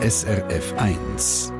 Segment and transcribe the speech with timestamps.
[0.00, 1.52] SRF 1.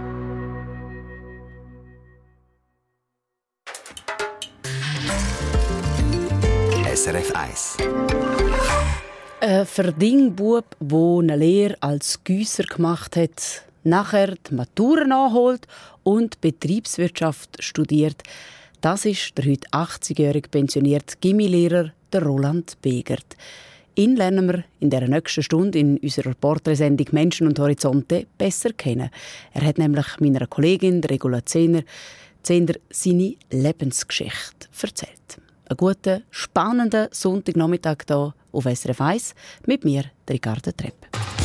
[6.95, 7.77] SRF 1.
[9.41, 15.67] Ein Verdingbub, der eine Lehre als Güsser gemacht hat, nachher die Matura nachholt
[16.05, 18.23] und Betriebswirtschaft studiert.
[18.81, 23.37] Das ist der heute 80-jährige pensionierte Gimmilehrer Roland Begert.
[23.99, 29.11] Ihn lernen wir in der nächsten Stunde in unserer Porträtsendung Menschen und Horizonte besser kennen.
[29.53, 31.83] Er hat nämlich meiner Kollegin Regula Zehner,
[32.45, 35.41] Zehner seine Lebensgeschichte erzählt.
[35.69, 39.35] Einen guten, spannenden Sonntagnachmittag hier auf SRF 1
[39.67, 41.38] mit mir, Ricardo Trepp.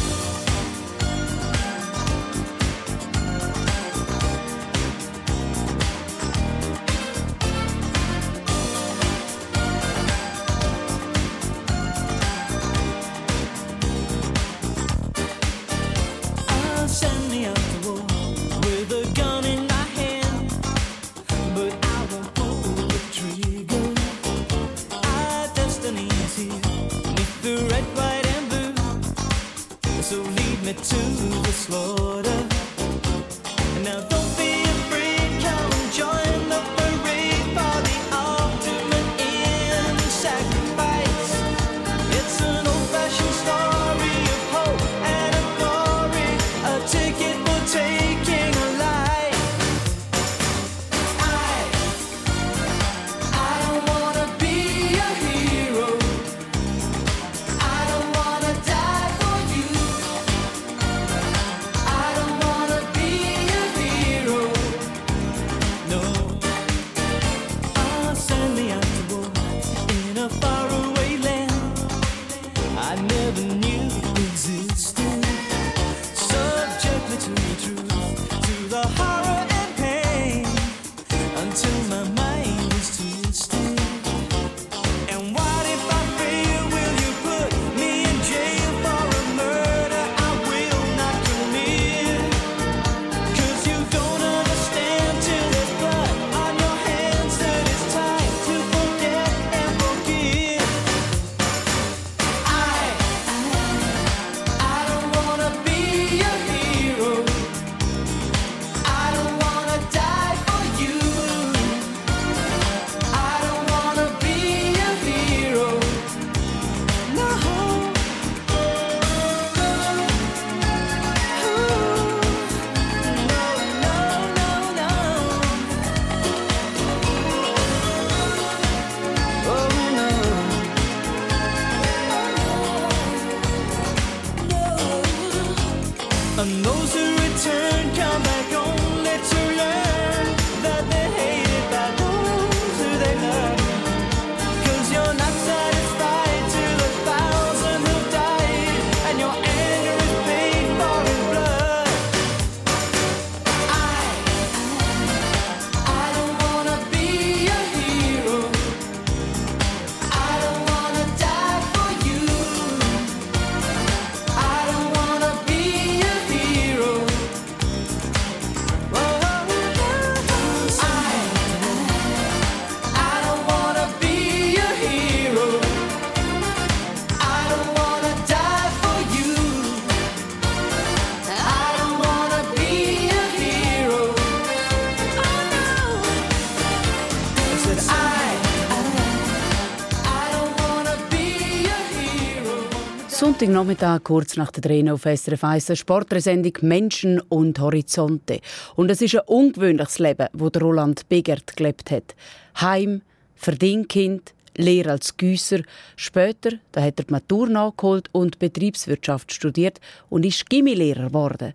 [193.44, 198.40] Sonntagnachmittag, kurz nach der Drehung auf SRF 1, eine Sportresendung Menschen und Horizonte.
[198.78, 202.16] Und es ist ein ungewöhnliches Leben, wo der Roland Begert gelebt hat.
[202.62, 203.02] Heim,
[203.36, 205.60] Verdienkind, Lehre als Güsser.
[205.98, 211.54] Später da hat er die Matur nachgeholt und Betriebswirtschaft studiert und ist Gimmilehrer geworden.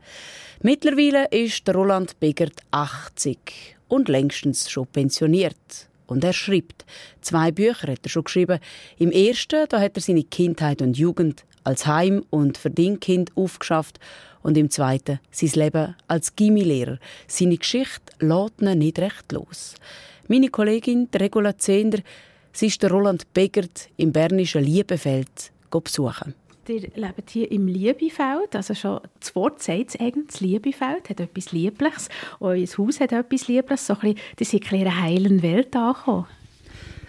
[0.60, 3.38] Mittlerweile ist der Roland Begert 80
[3.88, 5.56] und längstens schon pensioniert.
[6.06, 6.84] Und er schreibt.
[7.22, 8.58] Zwei Bücher hat er schon geschrieben.
[8.98, 13.98] Im ersten da hat er seine Kindheit und Jugend als Heim- und Verdienkind aufgeschafft
[14.42, 16.98] und im zweiten sein Leben als Gimmilehrer.
[17.26, 19.74] Seine Geschichte lässt ihn nicht recht los.
[20.28, 22.00] Meine Kollegin Regula Zehnder,
[22.52, 26.34] sie ist der Roland Begert im bernischen Liebefeld besuchen.
[26.68, 31.18] Ihr lebt hier im Liebefeld, also schon das Wort sagt es eigentlich, das Liebefeld hat
[31.18, 35.42] etwas Liebliches, euer Haus hat etwas Liebliches, so ein bisschen, das ist in einer heilen
[35.42, 36.26] Welt angekommen.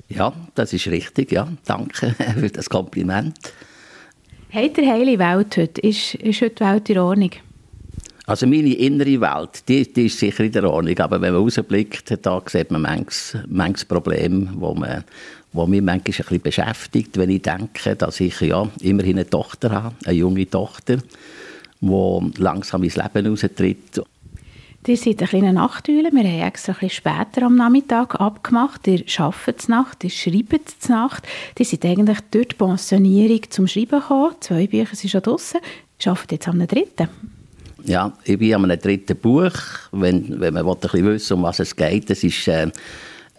[0.07, 3.37] Ja, das ist richtig, ja, danke für das Kompliment.
[4.51, 5.79] Hat der heile Welt heute?
[5.81, 7.31] Ist, ist heute die Welt in Ordnung?
[8.25, 12.25] Also meine innere Welt, die, die ist sicher in der Ordnung, aber wenn man rausblickt,
[12.25, 15.03] da sieht man manches, manches Problem, wo man
[15.51, 19.71] wo mich manchmal ein bisschen beschäftigt, wenn ich denke, dass ich ja immerhin eine Tochter
[19.71, 20.97] habe, eine junge Tochter,
[21.81, 24.01] die langsam ins Leben raustritt.
[24.89, 26.09] Ihr seid eine kleine Nachteule.
[26.11, 28.87] Wir haben extra ein später am Nachmittag abgemacht.
[28.87, 31.27] Ihr arbeitet zur Nacht, ihr schreibt zur Nacht.
[31.59, 34.33] Ihr seid eigentlich durch Pensionierung zum Schreiben gekommen.
[34.39, 35.59] Zwei Bücher sind schon draußen.
[36.03, 37.07] Ihr arbeitet jetzt einem dritten.
[37.85, 39.53] Ja, ich bin an einem dritten Buch.
[39.91, 42.47] Wenn, wenn man ein bisschen wissen um was es geht, es ist...
[42.47, 42.71] Äh,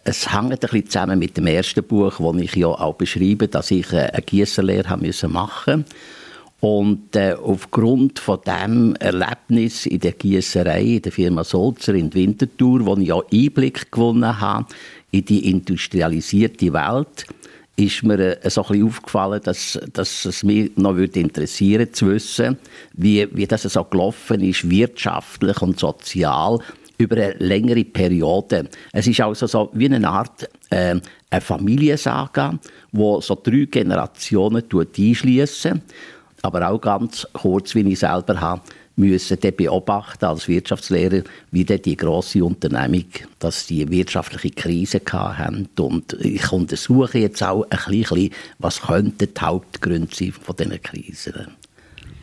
[0.05, 3.71] es hängt ein bisschen zusammen mit dem ersten Buch, wo ich ja auch beschreibe, dass
[3.71, 5.85] ich äh, eine Gießerlehre machen musste.
[6.61, 12.85] Und äh, aufgrund von dem Erlebnis in der Gießerei, in der Firma Sulzer in Winterthur,
[12.85, 14.67] wo ich auch Einblick gewonnen habe
[15.11, 17.27] in die industrialisierte Welt,
[17.77, 22.09] ist mir äh, so ein bisschen aufgefallen, dass, dass es mich noch würde interessieren zu
[22.09, 22.59] wissen,
[22.93, 26.59] wie, wie das so gelaufen ist, wirtschaftlich und sozial,
[26.99, 28.69] über eine längere Periode.
[28.93, 32.59] Es ist also so wie eine Art äh, eine Familiensaga,
[32.93, 35.81] wo so drei Generationen einschließen
[36.43, 38.63] aber auch ganz kurz, wie ich selber habe,
[38.97, 43.07] müssen beobachten als Wirtschaftslehrer, wie die grosse Unternehmung,
[43.39, 45.69] dass die wirtschaftliche Krise hatten.
[45.79, 51.60] Und ich untersuche jetzt auch ein bisschen, was könnten die Hauptgründe sein von diesen Krisen.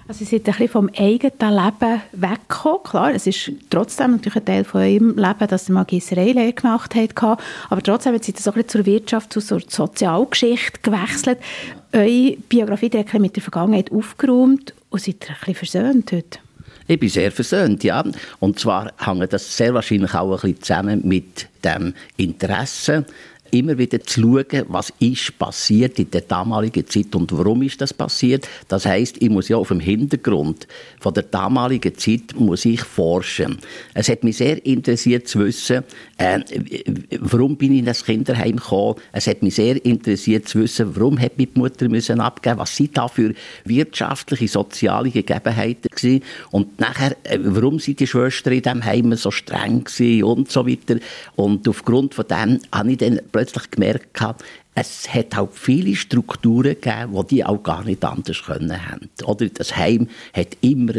[0.07, 2.83] Also Sie sind ein bisschen vom eigenen Leben weggekommen.
[2.83, 6.95] Klar, es ist trotzdem natürlich ein Teil von Ihrem Leben, dass Sie mal Gießerei gemacht
[6.95, 7.37] haben.
[7.69, 11.39] Aber trotzdem sind Sie so ein bisschen zur Wirtschaft, zur Sozialgeschichte gewechselt.
[11.91, 16.39] Eure Biografie hat mit der Vergangenheit aufgeräumt und seid ein bisschen versöhnt heute.
[16.89, 18.01] Ich bin sehr versöhnt, ja.
[18.39, 23.05] Und zwar hängt das sehr wahrscheinlich auch ein bisschen zusammen mit dem Interesse
[23.51, 27.93] immer wieder zu schauen, was ist passiert in der damaligen Zeit und warum ist das
[27.93, 28.47] passiert.
[28.67, 30.67] Das heißt, ich muss ja auf dem Hintergrund
[30.99, 33.57] von der damaligen Zeit muss ich forschen.
[33.93, 35.83] Es hat mich sehr interessiert zu wissen,
[36.17, 36.39] äh,
[37.19, 38.95] warum bin ich in das Kinderheim gekommen.
[39.11, 42.97] Es hat mich sehr interessiert zu wissen, warum hat meine Mutter müssen abgeben, was sind
[42.97, 43.33] da für
[43.65, 46.23] wirtschaftliche, soziale Gegebenheiten gewesen.
[46.51, 50.67] und nachher, äh, warum sind die Schwestern in diesem Heim so streng gewesen und so
[50.67, 50.97] weiter.
[51.35, 54.43] Und aufgrund von dem habe ich dann plötzlich gemerkt habe,
[54.73, 59.09] es hat auch viele Strukturen gegeben, die die auch gar nicht anders können haben.
[59.25, 60.95] Oder das Heim hat immer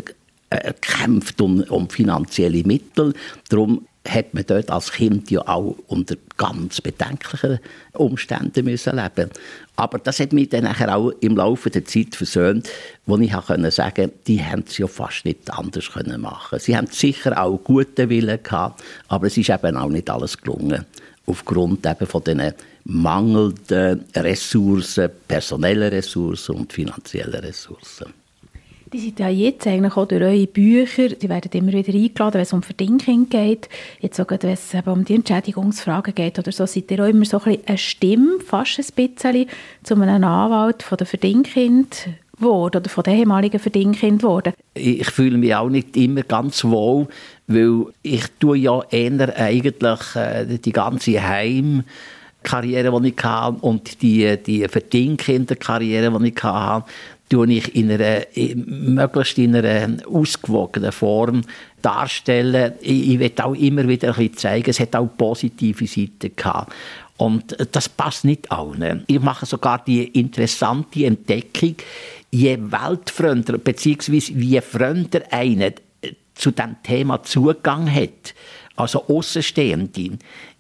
[0.51, 3.13] äh, gekämpft um, um finanzielle Mittel.
[3.49, 7.59] Darum hat man dort als Kind ja auch unter ganz bedenklichen
[7.95, 9.31] Umständen müssen leben.
[9.75, 12.69] Aber das hat mich dann auch im Laufe der Zeit versöhnt,
[13.05, 16.61] wo ich sagen konnte, die haben es ja fast nicht anders können machen.
[16.61, 20.87] Sie haben sicher auch guten Willen gehabt, aber es ist eben auch nicht alles gelungen
[21.29, 22.53] aufgrund eben von den
[22.85, 28.13] mangelnden Ressourcen, personellen Ressourcen und finanziellen Ressourcen.
[28.93, 32.41] Die sind ja jetzt eigentlich auch durch eure Bücher, die werden immer wieder eingeladen, wenn
[32.41, 33.69] es um Verdinking geht,
[34.01, 37.39] jetzt auch wenn es um die Entschädigungsfragen geht oder so, seid ihr auch immer so
[37.39, 39.47] ein bisschen eine Stimme, fast ein bisschen,
[39.83, 42.09] zu einem Anwalt von der Verdingkind
[42.41, 44.55] wurde oder von den ehemaligen Verdingkind wurde.
[44.75, 47.09] Ich fühle mich auch nicht immer ganz wohl,
[47.47, 51.85] weil ich tue ja eher eigentlich äh, die ganze Heim
[52.43, 56.85] Karriere, die ich hatte, und die, die Verdingkinderkarriere, die ich hatte,
[57.29, 58.23] tue ich in einer,
[58.55, 61.43] möglichst in einer ausgewogenen Form
[61.83, 62.73] darstellen.
[62.81, 66.73] Ich, ich will auch immer wieder ein bisschen zeigen, es hat auch positive Seiten gehabt.
[67.19, 69.03] Und das passt nicht allen.
[69.09, 71.75] Ich mache sogar die interessante Entdeckung,
[72.31, 75.73] je weltfremder, beziehungsweise je fremder einer
[76.35, 78.35] zu diesem Thema Zugang hat,
[78.77, 80.19] also Außenstehende,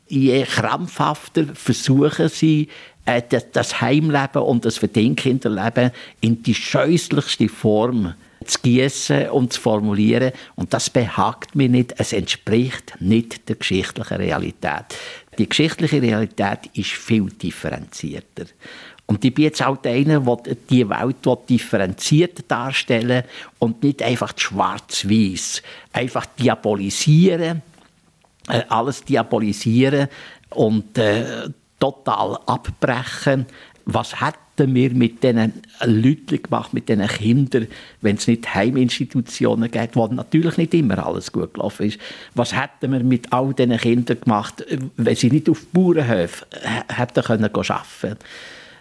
[0.09, 2.69] je krampfhafter versuchen sie,
[3.05, 3.23] äh,
[3.53, 10.33] das Heimleben und das Verdingkinderleben in die scheußlichste Form zu gießen und zu formulieren.
[10.57, 11.95] Und das behagt mir nicht.
[11.99, 14.97] Es entspricht nicht der geschichtlichen Realität.
[15.39, 18.47] Die geschichtliche Realität ist viel differenzierter.
[19.09, 21.17] Und ich bin jetzt auch einer, der die Welt
[21.49, 23.25] differenziert darstellen
[23.59, 25.63] und nicht einfach schwarz-weiß.
[25.95, 27.63] Einfach diabolisieren,
[28.51, 30.09] äh, alles diabolisieren
[30.51, 31.49] und äh,
[31.81, 33.47] total abbrechen.
[33.87, 37.67] Was hätten wir mit diesen Leuten gemacht, mit diesen Kindern,
[38.03, 41.99] wenn es nicht Heiminstitutionen gibt, wo natürlich nicht immer alles gut gelaufen ist?
[42.35, 46.47] Was hätten wir mit all diesen Kindern gemacht, wenn sie nicht auf Bauernhöfen
[46.95, 48.19] hätten können arbeiten können?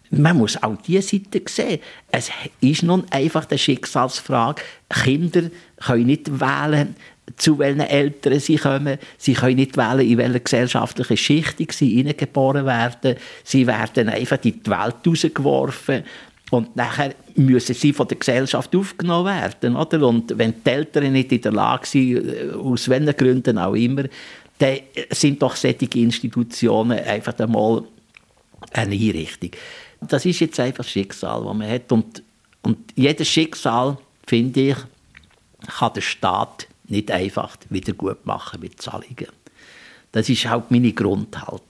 [0.09, 1.79] Man muss auch diese Seite sehen.
[2.11, 2.29] Es
[2.61, 4.61] ist nun einfach eine Schicksalsfrage.
[4.89, 6.95] Kinder können nicht wählen,
[7.35, 8.97] zu welchen Eltern sie kommen.
[9.17, 13.15] Sie können nicht wählen, in welcher gesellschaftlichen Schichtung sie hineingeboren werden.
[13.43, 16.03] Sie werden einfach in die Welt rausgeworfen.
[16.49, 19.75] Und nachher müssen sie von der Gesellschaft aufgenommen werden.
[19.75, 20.07] Oder?
[20.07, 24.03] Und wenn die Eltern nicht in der Lage sind, äh, aus welchen Gründen auch immer,
[24.57, 24.77] dann
[25.11, 27.83] sind doch solche Institutionen einfach einmal
[28.71, 29.51] eine Einrichtung.
[30.01, 31.92] Das ist jetzt einfach Schicksal, das man hat.
[31.92, 32.24] Und,
[32.62, 34.77] und jedes Schicksal, finde ich,
[35.68, 39.27] kann der Staat nicht einfach wieder gut machen mit Zahlungen.
[40.12, 41.62] Das ist halt meine Grundhaltung.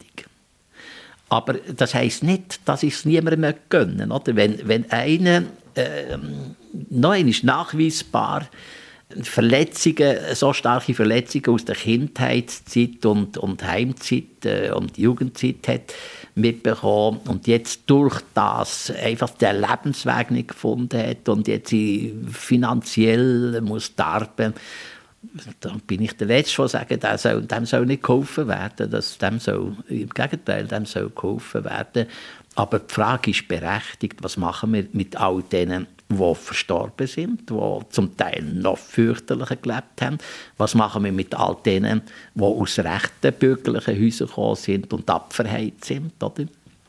[1.30, 4.36] Aber das heißt nicht, dass ich es niemandem gönnen oder?
[4.36, 5.44] Wenn, wenn einer
[5.76, 6.18] äh,
[6.90, 8.48] noch ist nachweisbar
[9.10, 15.94] Verletzungen, so starke Verletzungen aus der Kindheitszeit und, und Heimzeit äh, und Jugendzeit hat
[16.36, 21.74] mitbekommen und jetzt durch das einfach den Lebensweg nicht gefunden hat und jetzt
[22.32, 24.54] finanziell muss darben
[25.60, 28.90] dann bin ich der Letzte, der sagt, dem soll, dem soll nicht geholfen werden.
[28.90, 32.08] Das, dem soll, Im Gegenteil, dem soll geholfen werden.
[32.56, 37.80] Aber die Frage ist berechtigt, was machen wir mit all denen, die verstorben sind, die
[37.90, 40.18] zum Teil noch fürchterlicher gelebt haben.
[40.58, 42.02] Was machen wir mit all denen,
[42.34, 46.22] die aus rechten bürgerlichen Häusern gekommen sind und Tapferheit sind?
[46.24, 46.46] Oder?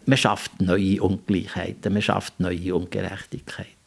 [0.06, 3.77] Man schafft neue Ungleichheiten, man schafft neue Ungerechtigkeiten.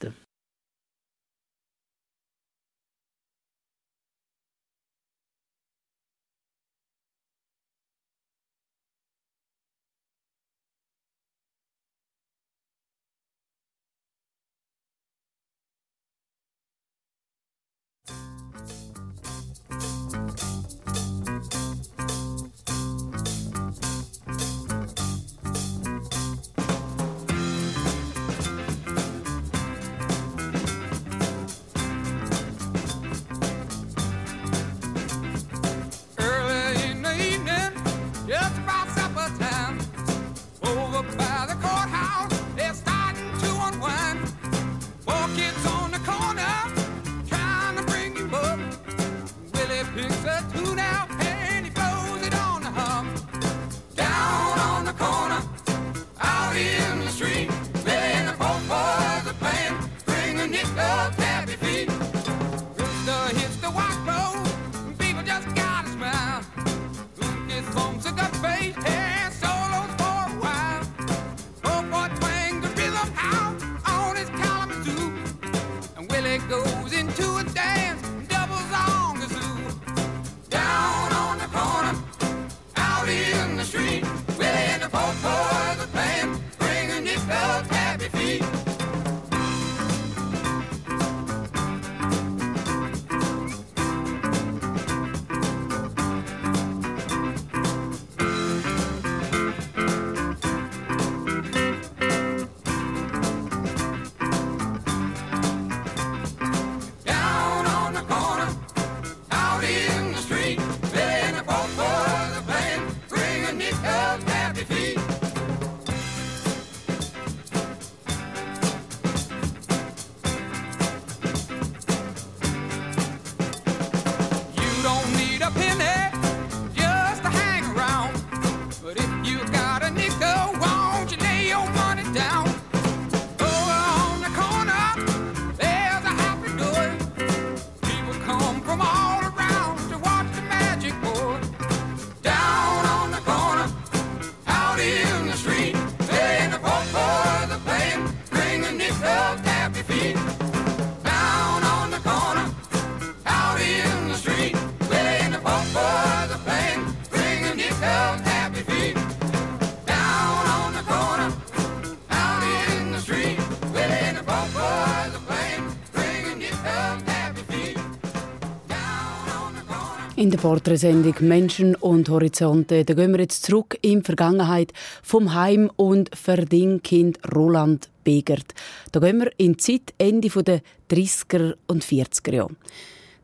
[170.31, 174.71] In der Porträtsendung Menschen und Horizonte, da gehen wir jetzt zurück in die Vergangenheit
[175.03, 178.53] vom Heim- und Verdingkind Roland Begert.
[178.93, 182.55] Da gehen wir in die Zeit Ende der 30er und 40er Jahre.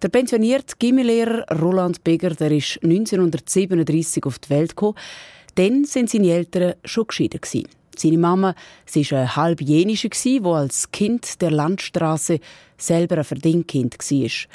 [0.02, 4.98] Der pensionierte Gimmilehrer Roland Begert der ist 1937 auf die Welt gekommen.
[5.56, 7.40] Dann sind seine Eltern schon geschieden.
[7.96, 8.54] Seine Mama
[8.86, 12.42] sie war eine halbjenische, die als Kind der Landstraße
[12.78, 14.50] selber ein Verdingkind war.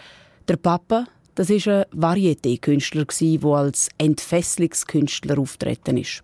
[0.49, 6.23] Der Papa, das war ein Varieté-Künstler, der als Entfesselungskünstler auftreten ist.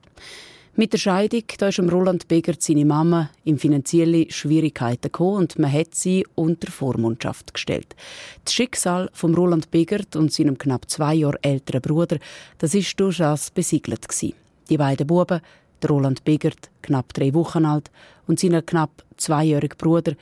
[0.78, 5.72] Mit der Scheidung da ist Roland Begert seine Mama in finanzielle Schwierigkeiten gekommen und man
[5.72, 7.96] hat sie unter Vormundschaft gestellt.
[8.44, 12.18] Das Schicksal von Roland Begert und seinem knapp zwei Jahre älteren Bruder,
[12.58, 14.34] das ist durchaus besiegelt gewesen.
[14.70, 15.40] Die beiden Buben,
[15.82, 17.90] der Roland Begert, knapp drei Wochen alt,
[18.28, 20.12] und seinem knapp zweijährigen Bruder,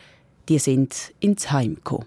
[0.49, 2.07] die sind ins Heim gekommen.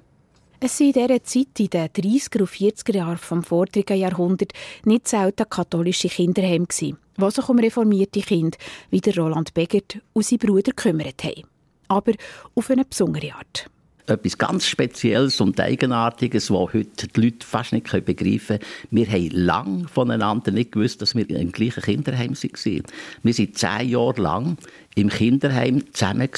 [0.62, 5.08] Es waren in dieser Zeit, in den 30er und 40er Jahren des vorigen Jahrhunderts, nicht
[5.08, 6.96] selten katholische Kinderheime, die
[7.32, 8.58] sich um reformierte Kinder
[8.90, 11.48] wie der Roland Begert und sein Bruder gekümmert haben.
[11.88, 12.12] Aber
[12.56, 13.70] auf eine besondere Art
[14.10, 18.60] etwas ganz Spezielles und Eigenartiges, was heute die Leute fast nicht begreifen können.
[18.92, 22.84] Wir haben lange voneinander nicht gewusst, dass wir im gleichen Kinderheim waren.
[23.24, 24.58] Wir waren zehn Jahre lang
[24.96, 26.30] im Kinderheim zusammen.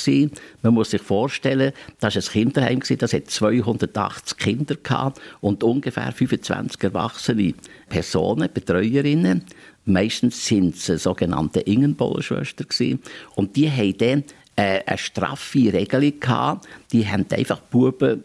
[0.61, 6.11] Man muss sich vorstellen, das war ein Kinderheim, das hat 280 Kinder gehabt und ungefähr
[6.11, 7.53] 25 erwachsene
[7.89, 9.43] Personen, Betreuerinnen.
[9.85, 12.99] Meistens sind es sogenannte Ingenbollenschwestern
[13.35, 14.23] Und die haben dann äh,
[14.55, 16.67] eine straffe Regelung gehabt.
[16.91, 18.23] Die haben einfach Buben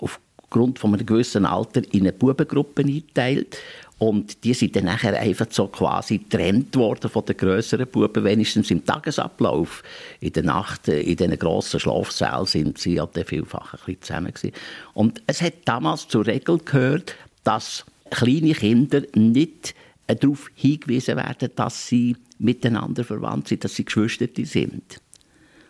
[0.00, 3.58] auf, aufgrund von einem gewissen Alter in eine Bubengruppe eingeteilt.
[3.98, 8.70] Und die sind dann nachher einfach so quasi getrennt worden von den grösseren Buben, wenigstens
[8.70, 9.82] im Tagesablauf.
[10.20, 14.32] In der Nacht, äh, in diesen grossen Schlafsälen sind sie ja vielfach ein bisschen zusammen
[14.32, 14.52] gewesen.
[14.94, 19.74] Und es hat damals zur Regel gehört, dass kleine Kinder nicht
[20.06, 25.00] äh, darauf hingewiesen werden, dass sie miteinander verwandt sind, dass sie Geschwister sind.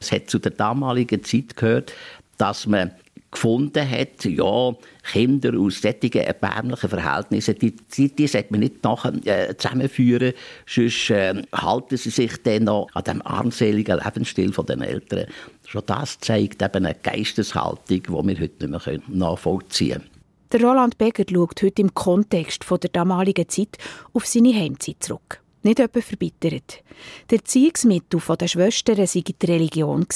[0.00, 1.92] Es hat zu der damaligen Zeit gehört,
[2.36, 2.92] dass man
[3.30, 4.74] gefunden hat, ja,
[5.12, 10.32] Kinder aus solchen erbärmlichen Verhältnissen, die, die, die sollte man nicht nachher äh, zusammenführen,
[10.66, 15.26] sonst äh, halten sie sich dann noch an dem armseligen Lebensstil der Eltern.
[15.66, 20.10] Schon das zeigt eben eine Geisteshaltung, die wir heute nicht mehr nachvollziehen können.
[20.52, 23.76] Der Roland Beger schaut heute im Kontext der damaligen Zeit
[24.14, 26.82] auf seine Heimzeit zurück nicht etwa verbittert.
[27.30, 30.06] Der Erziehungsmittel der Schwestern sei die Religion.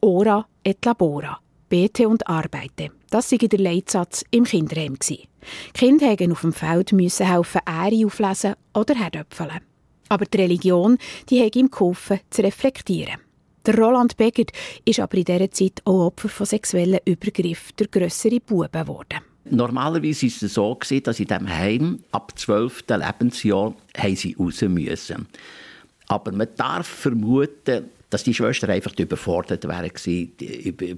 [0.00, 1.40] Ora et labora.
[1.68, 2.90] Bete und arbeite.
[3.10, 4.96] Das sei der Leitsatz im Kinderheim.
[5.00, 5.28] Die
[5.72, 9.60] Kinder mussten auf dem Feld müssen helfen, Ähre auflesen oder herdöpfeln.
[10.08, 10.98] Aber die Religion
[11.28, 13.20] die hat ihm geholfen, zu reflektieren.
[13.64, 14.52] Der Roland Begert
[14.84, 19.18] ist aber in dieser Zeit auch Opfer von sexuellen Übergriffen durch grössere Buben geworden.
[19.50, 22.84] Normalerweise war es so, dass in diesem Heim ab 12.
[22.88, 23.74] Lebensjahr
[24.14, 25.26] sie raus müssen.
[26.08, 29.90] Aber man darf vermuten, dass die Schwestern einfach überfordert waren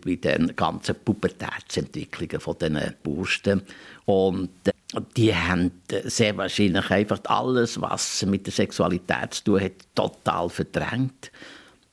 [0.04, 3.62] bei den ganzen Pubertätsentwicklungen von diesen Bursten.
[4.04, 5.70] Und äh, die haben
[6.04, 11.32] sehr wahrscheinlich einfach alles, was mit der Sexualität zu tun hat, total verdrängt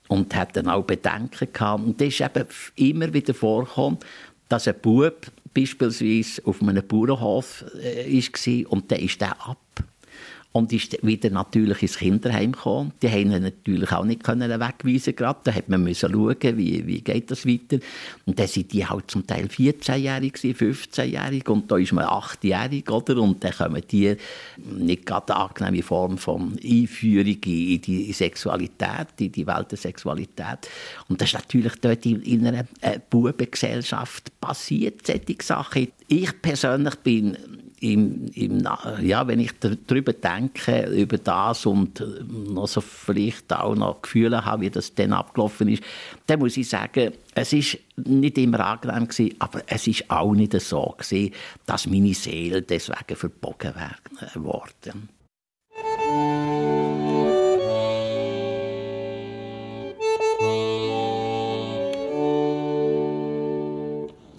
[0.07, 1.83] und hatten auch Bedenken gehabt.
[1.83, 3.99] Und das ist eben immer wieder vorgekommen,
[4.49, 9.64] dass ein Bub beispielsweise auf einem Bauernhof äh, war und dann ist der ab
[10.55, 12.93] und ist wieder natürlich ins Kinderheim gekommen.
[13.01, 15.41] Die haben ihn natürlich auch nicht können wegweisen gerade.
[15.43, 17.79] Da hat man müssen schauen, wie, wie geht das weiter.
[18.25, 23.17] Und dann sind die halt zum Teil 14-jährig, 15-jährig und da ist man 8-jährig, oder?
[23.17, 24.15] Und dann kommen die
[24.65, 30.69] nicht gerade eine angenehme Form von Einführung in die Sexualität, in die Welt der Sexualität.
[31.09, 35.89] Und das ist natürlich dort in, in einer äh, Bubengesellschaft passiert, solche Sachen.
[36.07, 37.35] Ich persönlich bin
[37.85, 38.67] im, im,
[39.01, 44.63] ja, wenn ich darüber denke, über das und noch so vielleicht auch noch Gefühle habe,
[44.63, 45.83] wie das dann abgelaufen ist,
[46.25, 50.59] dann muss ich sagen, es ist nicht immer angenehm gewesen, aber es ist auch nicht
[50.59, 51.33] so gewesen,
[51.65, 53.73] dass meine Seele deswegen verbogen
[54.35, 54.93] wurde.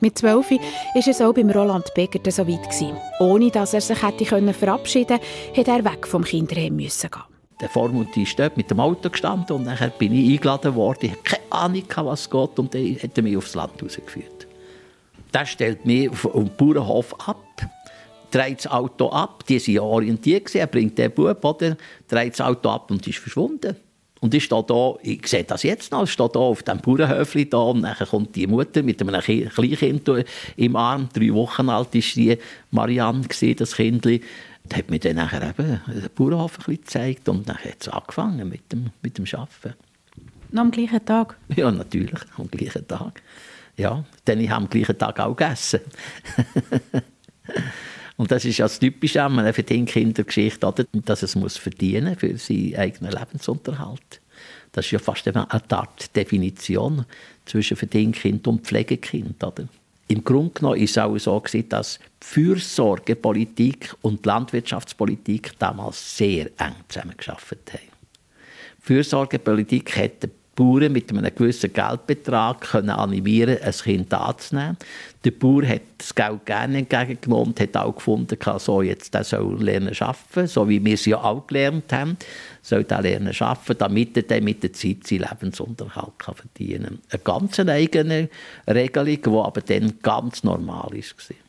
[0.07, 0.59] Mit zwölf war
[0.95, 2.95] es auch beim Roland Begert so weit.
[3.19, 7.23] Ohne dass er sich hätte verabschieden konnte, hätte er weg vom Kinderheim müssen gehen.
[7.61, 11.07] Der Vormund ist dort mit dem Auto gestanden und dann bin ich eingeladen worden.
[11.07, 14.47] Ich hatte keine Ahnung, was geht und dann hat er mich aufs Land rausgeführt.
[15.35, 17.67] Der stellt mich dem Bauernhof ab,
[18.31, 22.69] dreht das Auto ab, die waren orientiert, er bringt den Bub, oder, dreht das Auto
[22.69, 23.75] ab und ist verschwunden.
[24.21, 27.49] Und ich stehe da, ich sehe das jetzt noch, ich stehe da auf dem Bauernhöfli
[27.51, 30.11] da und dann kommt die Mutter mit einem Kleinkind
[30.57, 32.39] im Arm, drei Wochen alt ist die
[32.71, 34.23] Marianne gewesen, das Kindli.
[34.65, 37.89] Und hat mir dann nachher eben den Bauernhof ein bisschen gezeigt und dann hat es
[37.89, 39.75] angefangen mit dem, mit dem Arbeiten.
[40.51, 41.37] Noch am gleichen Tag?
[41.57, 43.23] Ja, natürlich, am gleichen Tag.
[43.77, 45.81] Ja, denn ich habe am gleichen Tag auch gegessen.
[48.17, 52.77] Und das ist ja das Typische an einer Kindergeschichte, dass es muss verdienen für seinen
[52.77, 54.21] eigenen Lebensunterhalt.
[54.73, 57.05] Das ist ja fast eine Art Definition
[57.45, 59.43] zwischen Verdingkind und Pflegekind.
[59.43, 59.69] Oder?
[60.09, 67.73] Im Grunde genommen ist es auch so, dass Fürsorgepolitik und Landwirtschaftspolitik damals sehr eng zusammengearbeitet
[67.75, 67.97] haben.
[68.81, 74.79] Fürsorgepolitik hat Bauern mit einem gewissen Geldbetrag können animieren ein Kind anzunehmen.
[75.23, 79.63] Der Bauer hat das Geld gerne entgegengenommen und hat auch gefunden, so jetzt der soll
[79.63, 82.17] lernen arbeiten, so wie wir es ja auch gelernt haben,
[82.63, 86.99] soll der lernen arbeiten, damit er dann mit der Zeit seinen Lebensunterhalt verdienen kann.
[87.11, 88.31] Eine ganz eigene
[88.67, 91.46] Regelung, die aber dann ganz normal war.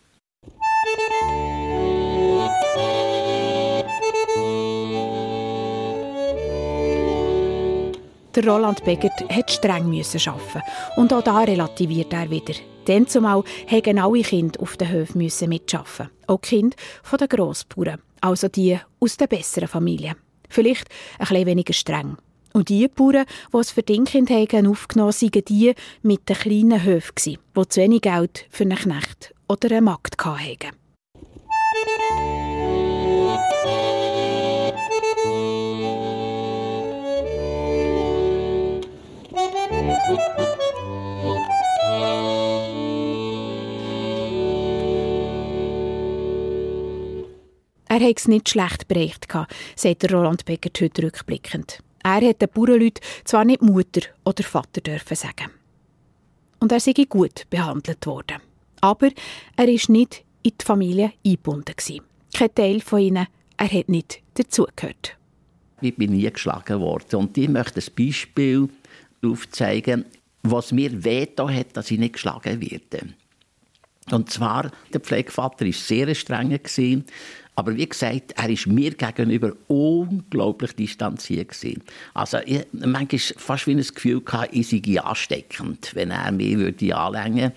[8.37, 10.61] Der Roland Begert hat streng arbeiten
[10.95, 12.53] und auch da relativiert er wieder.
[12.85, 16.11] Denn zumal mussten alle Kinder auf den Höfen mitarbeiten.
[16.27, 16.77] Auch die Kinder
[17.19, 20.17] der Grossbauern, also die aus den besseren Familien.
[20.49, 22.17] Vielleicht ein bisschen weniger streng.
[22.53, 25.73] Und die Bauern, die es für Verdingkind haben aufgenommen waren die
[26.03, 30.75] mit den kleinen Höfen, die zu wenig Geld für einen Knecht oder eine Magd hatten.
[40.09, 40.15] Er
[47.99, 49.27] hat es nicht schlecht bereicht,
[49.75, 51.83] sagt Roland Beckert heute rückblickend.
[52.03, 55.51] Er hat den Bauernleuten zwar nicht Mutter oder Vater dürfen sagen.
[56.61, 58.37] Und er sei gut behandelt worden.
[58.79, 59.09] Aber
[59.57, 61.75] er ist nicht in die Familie eingebunden.
[62.33, 65.17] Kein Teil von ihnen, er hat nicht dazugehört.
[65.81, 67.15] Ich bin nie geschlagen worden.
[67.17, 68.69] Und ich möchte ein Beispiel
[69.23, 70.05] aufzeigen,
[70.43, 73.07] was mir wehgetan hat, dass ich nicht geschlagen werde.
[74.11, 76.57] Und zwar, der Pflegevater war sehr streng.
[77.55, 81.51] Aber wie gesagt, er war mir gegenüber unglaublich distanziert.
[82.13, 86.55] Also ich manchmal fast wie ein Gefühl gehabt, ich sei ansteckend, wenn er mich
[86.93, 87.53] anlängen würde.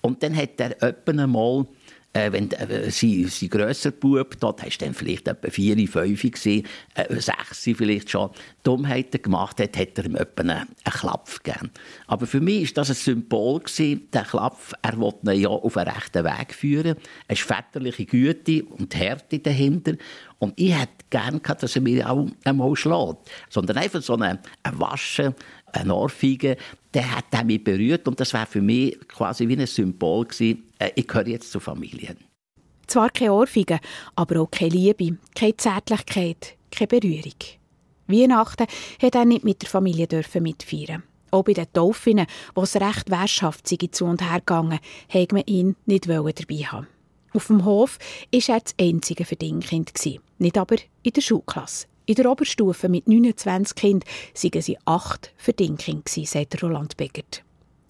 [0.00, 1.66] Und dann hat er etwa einmal
[2.14, 6.22] äh, wenn äh, sie, sie grösser Bub, dort hast du dann vielleicht etwa vier, fünf
[6.22, 8.30] gesehen, äh, sechs vielleicht schon,
[8.62, 11.70] Dummheiten gemacht hat, hat er ihm etwa einen, einen Klapf gegeben.
[12.06, 15.76] Aber für mich war das ein Symbol gewesen, der Klapf, er wollte ihn ja auf
[15.76, 16.96] einen rechten Weg führen.
[17.28, 19.94] Es ist väterliche Güte und Härte dahinter.
[20.38, 23.30] Und ich hätte gerne gehabt, dass er mich auch einmal schlägt.
[23.50, 24.38] Sondern einfach so ein
[24.72, 25.34] Waschen,
[25.72, 26.56] ein Ohrfeige,
[26.94, 30.90] der hat mich berührt und das war für mich quasi wie ein Symbol gewesen, äh,
[30.94, 32.16] ich gehöre jetzt zur Familie.
[32.86, 33.80] Zwar keine Ohrfeige,
[34.14, 37.34] aber auch keine Liebe, keine Zärtlichkeit, keine Berührung.
[38.06, 38.66] Weihnachten
[39.02, 41.02] hat er nicht mit der Familie dürfen mitfeiern.
[41.30, 44.78] Auch bei den Taufinnen, wo es recht währschafft zu und her gegangen,
[45.10, 46.86] wollte man ihn nicht dabei haben.
[47.32, 47.98] Auf dem Hof
[48.32, 49.92] war er das einzige Verdingkind,
[50.38, 51.86] nicht aber in der Schulklasse.
[52.06, 57.42] In der Oberstufe mit 29 Kindern waren sie acht Verdingkinder, sagt Roland Begert.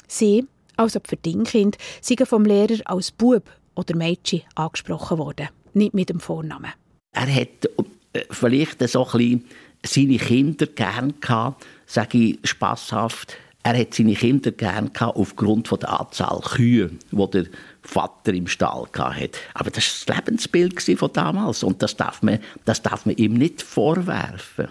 [0.07, 0.47] Sie,
[0.77, 6.21] also die Verdingkinder, sind vom Lehrer als Bub oder Mädchen angesprochen worden, nicht mit dem
[6.21, 6.73] Vornamen.
[7.13, 7.69] Er hat
[8.13, 9.45] äh, vielleicht so ein bisschen
[9.85, 13.37] seine Kinder gern gehabt, sage ich spasshaft.
[13.67, 17.47] Er hat seine Kinder gern gehabt aufgrund von der Anzahl Kühe, die der
[17.81, 19.31] Vater im Stall hatte.
[19.55, 23.33] Aber das war das Lebensbild von damals und das darf man, das darf man ihm
[23.33, 24.69] nicht vorwerfen.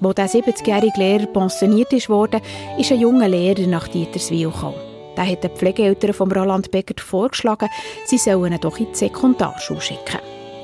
[0.00, 2.42] Als der 70-jährige Lehrer pensioniert wurde,
[2.78, 4.87] ist ein junger Lehrer nach Dieterswil gekommen.
[5.18, 7.68] Da hat die Pflegeeltern von Roland Beckert vorgeschlagen,
[8.06, 10.20] sie sollen ihn doch in die Sekundarschule schicken.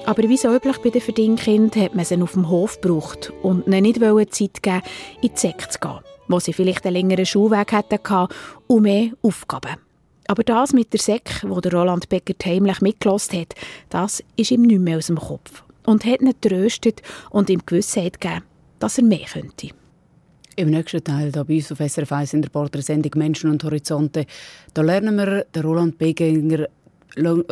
[0.07, 3.67] Aber wie so üblich bei den Verdingkindern hat man sie auf dem Hof gebraucht und
[3.67, 3.99] ihnen nicht
[4.33, 4.83] Zeit geben,
[5.23, 8.29] in die Sek zu gehen, wo sie vielleicht einen längeren Schulweg hätten
[8.69, 9.75] und mehr Aufgaben.
[10.29, 13.57] Aber das mit der Sek, wo der Roland Becker heimlich mitgelost hat,
[13.89, 18.21] das ist ihm nicht mehr aus dem Kopf und hat ihn tröstet und ihm Gewissheit
[18.21, 18.45] gegeben,
[18.79, 19.71] dass er mehr könnte.
[20.57, 24.25] Im nächsten Teil hier bei uns auf SRF 1 in der Porträtsendung «Menschen und Horizonte»
[24.73, 26.69] da lernen wir den Roland Beginger,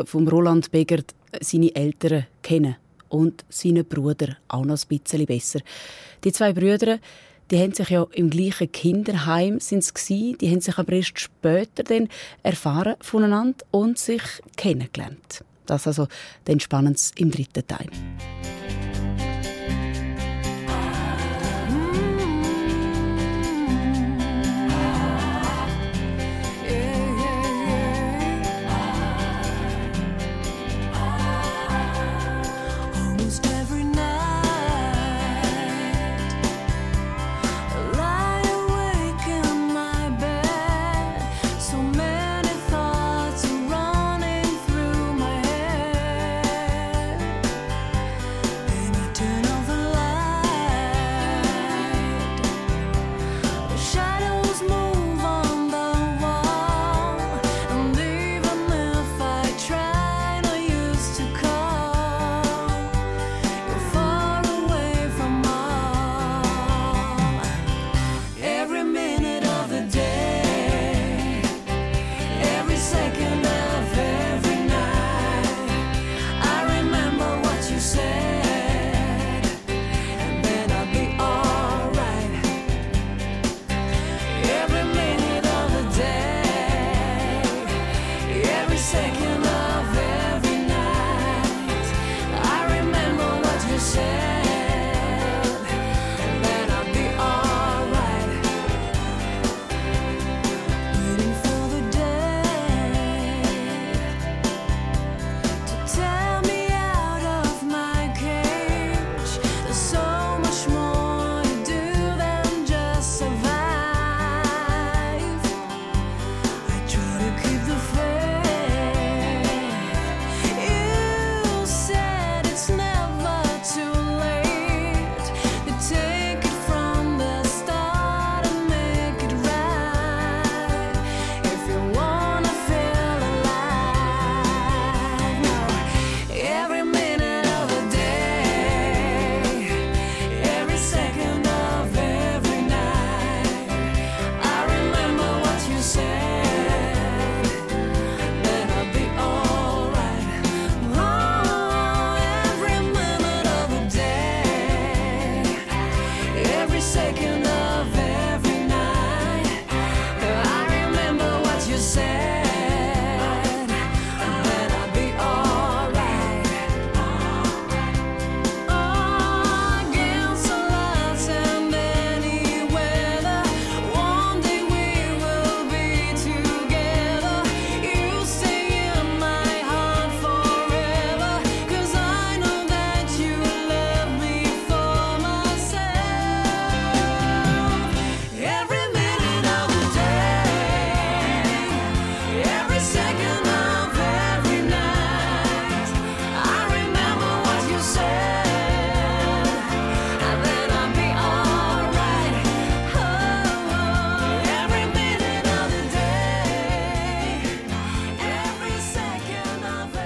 [0.04, 2.76] vom Roland Begert seine Eltern kennen
[3.08, 5.58] und seine Brüder auch noch ein bisschen besser.
[6.22, 7.00] Die zwei Brüder,
[7.50, 11.82] die haben sich ja im gleichen Kinderheim sind's gsi, die haben sich aber erst später
[11.82, 12.08] dann
[12.44, 14.22] erfahren voneinander und sich
[14.56, 15.44] kennengelernt.
[15.66, 16.06] Das also
[16.44, 17.88] dann spannend im dritten Teil.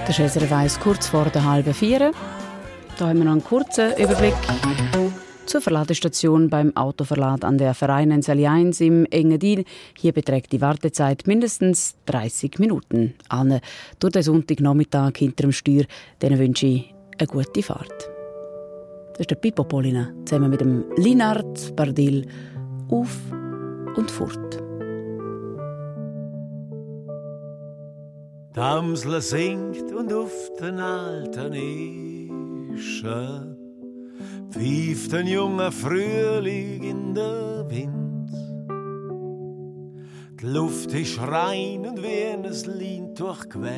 [0.07, 2.13] Das ist SRF 1 kurz vor der halben vier.
[2.97, 4.33] Da haben wir noch einen kurzen Überblick
[5.45, 9.65] zur Verladestation beim Autoverlad an der Vereinensali 1 im Engadin.
[9.97, 13.15] Hier beträgt die Wartezeit mindestens 30 Minuten.
[13.27, 13.59] Allen
[13.99, 15.83] durch den Sonntagnachmittag hinter dem Steuer,
[16.21, 18.09] denen wünsche ich eine gute Fahrt.
[19.11, 22.25] Das ist der Pippo Polina zusammen mit dem Linard Bardil
[22.89, 23.17] auf
[23.97, 24.66] und fort.
[28.57, 31.53] Die Amsel singt und auf den alten
[32.73, 33.55] Ischen
[34.49, 38.31] pfeift ein junger Frühling in der Wind.
[40.41, 42.45] Die Luft ist rein und wie ein
[42.79, 43.77] Lein durchgewaschen.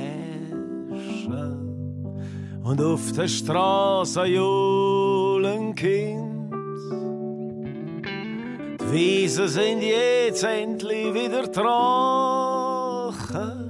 [2.64, 6.54] Und auf der Straße johlen Kind.
[8.80, 13.69] Die Wiesen sind jetzt endlich wieder trocken.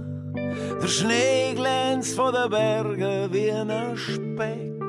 [0.82, 4.80] Der Schnee glänzt von den Bergen wie ein Speck.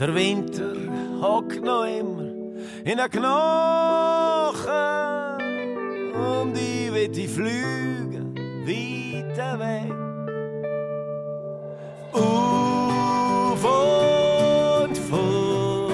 [0.00, 0.74] Der Winter
[1.20, 2.22] hockt noch immer
[2.84, 3.34] in den Knochen
[6.14, 8.24] und ich will die Flüge
[8.66, 9.92] weiter weg.
[12.12, 15.92] Auf und fort.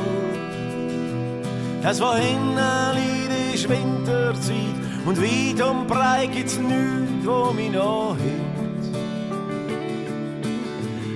[1.83, 2.61] Das war hinten
[3.53, 4.80] ist Winterzeit
[5.11, 8.97] und weit und breit gibt's nichts, wo mich noch hängt.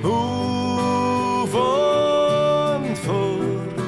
[0.04, 1.54] Auf
[2.74, 3.78] und fort.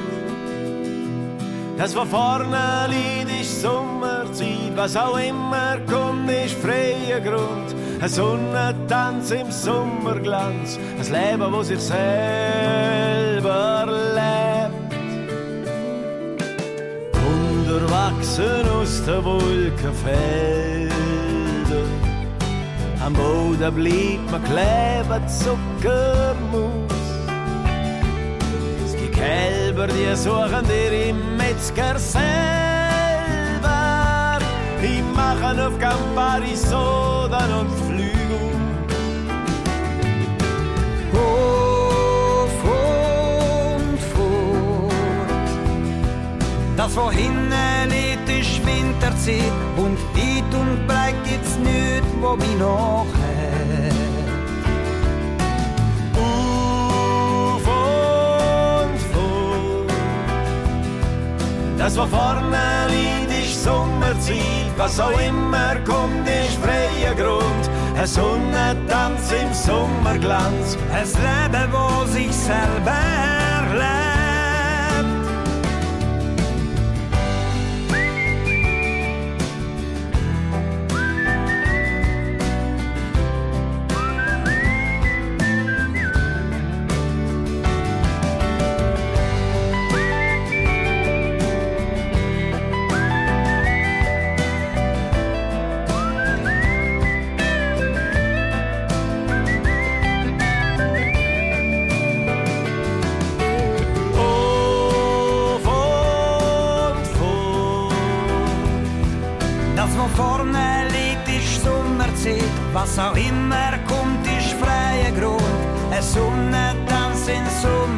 [1.77, 4.77] Das, was vorne liegt, ist Sommerzeit.
[4.77, 7.75] Was auch immer kommt, ist freier Grund.
[8.01, 10.79] Ein Sonnentanz im Sommerglanz.
[11.01, 13.06] Ein Leben, wo sich selber
[17.77, 20.89] Unterwachsen aus den Wolkenfeldern.
[23.05, 26.91] Am Boden bleibt man kleben, Zuckermus.
[28.83, 32.19] Es gibt Kälber, die suchen dir im Metzger selber.
[34.81, 38.06] Die machen auf Campari Sodan und Flügel.
[46.87, 47.51] Das, wo hinten
[47.89, 53.93] liegt, ist Winterzeit und weit und breit gibt's nichts, wo mich noch hält.
[56.15, 59.91] Auf und fort.
[61.77, 64.71] Das, was vorne liegt, ist Sommerzeit.
[64.77, 67.69] Was auch immer kommt, ist freier Grund.
[67.99, 70.79] Ein Sonnentanz im Sommerglanz.
[70.93, 72.95] Ein Leben, wo sich selber
[73.73, 74.16] lebt.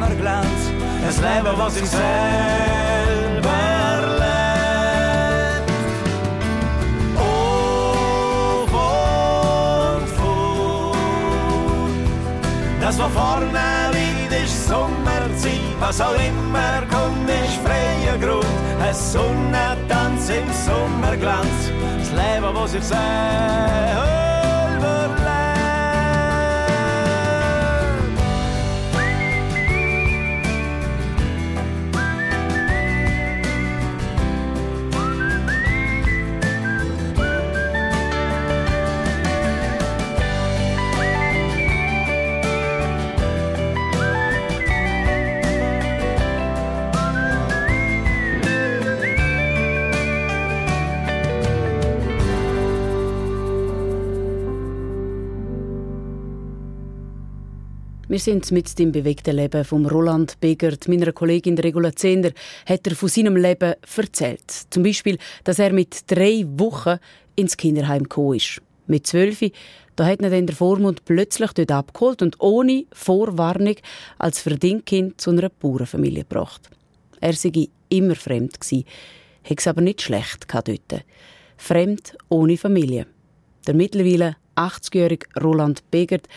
[0.09, 0.71] Sommerglanz.
[1.03, 2.01] Ein Leben, was sich selber
[4.17, 5.71] lebt.
[7.17, 10.97] Auf und fort.
[12.81, 15.59] Das, was vorne liegt, ist Sommerzeit.
[15.79, 18.45] Was auch immer kommt, ist freier Grund.
[18.81, 21.71] Ein Sonnentanz im Sommerglanz.
[21.99, 22.99] Das Leben, was sich selber
[25.17, 25.28] lebt.
[58.09, 60.87] Wir sind mit dem bewegten Leben von Roland Begert.
[60.87, 62.31] Meiner Kollegin Regula Zehnder
[62.65, 64.49] hat er von seinem Leben erzählt.
[64.71, 66.97] Zum Beispiel, dass er mit drei Wochen
[67.35, 68.63] ins Kinderheim gekommen ist.
[68.87, 69.41] Mit zwölf,
[69.95, 73.75] da hat ihn dann der Vormund plötzlich dort abgeholt und ohne Vorwarnung
[74.17, 76.67] als Verdingkind zu einer Bauernfamilie gebracht.
[77.21, 78.85] Er sei immer fremd gsi,
[79.47, 81.05] hat es aber nicht schlecht dort.
[81.57, 83.05] Fremd ohne Familie.
[83.67, 86.27] Der mittlerweile 80-jährige Roland Begert,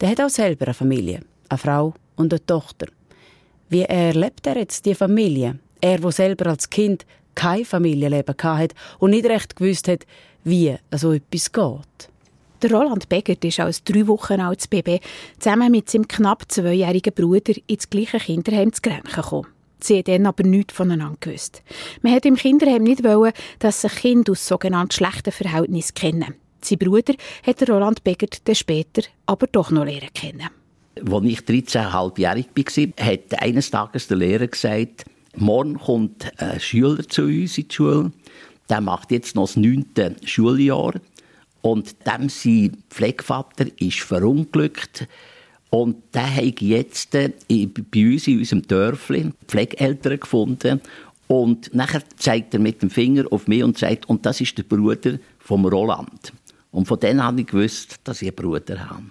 [0.00, 2.86] der hat auch selber eine Familie, eine Frau und eine Tochter.
[3.68, 5.58] Wie erlebt er jetzt die Familie?
[5.80, 10.06] Er, wo selber als Kind kein Familienleben hatte und nicht recht gewusst hat,
[10.44, 12.10] wie so etwas geht.
[12.62, 15.00] Der Roland Begert ist als drei Wochen altes Baby
[15.38, 19.46] zusammen mit seinem knapp zweijährigen Bruder ins gleiche Kinderheim zu Grenchen gekommen.
[19.80, 21.62] Sie haben dann aber nichts voneinander gewusst.
[22.02, 26.34] Man hat im Kinderheim nicht wollen, dass sich Kinder aus sogenannten schlechten Verhältnissen kennen.
[26.60, 30.48] Sein Bruder hat Roland Begert dann später aber doch noch lernen kennen.
[30.96, 35.04] Als ich 13,5-jährig war, hat eines Tages der Lehrer gesagt,
[35.36, 38.12] morgen kommt ein Schüler zu uns in die Schule,
[38.68, 40.94] der macht jetzt noch das neunte Schuljahr
[41.62, 45.06] und dem sein Pflegevater ist verunglückt
[45.70, 50.80] und der hat jetzt äh, bei uns in unserem Dörfli Pflegeeltern gefunden
[51.26, 54.62] und nachher zeigt er mit dem Finger auf mich und sagt, und das ist der
[54.62, 56.32] Bruder vom Roland.
[56.70, 59.04] Und von dem habe ich gewusst, dass ich einen Bruder habe.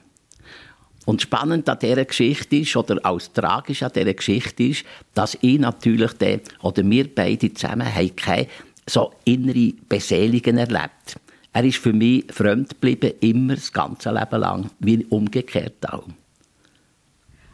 [1.05, 5.57] Und spannend an dieser Geschichte ist, oder auch tragisch an dieser Geschichte ist, dass ich
[5.57, 8.47] natürlich, den, oder wir beide zusammen, haben keine
[8.85, 11.17] so innere Beseelungen erlebt.
[11.53, 16.07] Er ist für mich fremd geblieben, immer das ganze Leben lang, wie umgekehrt auch.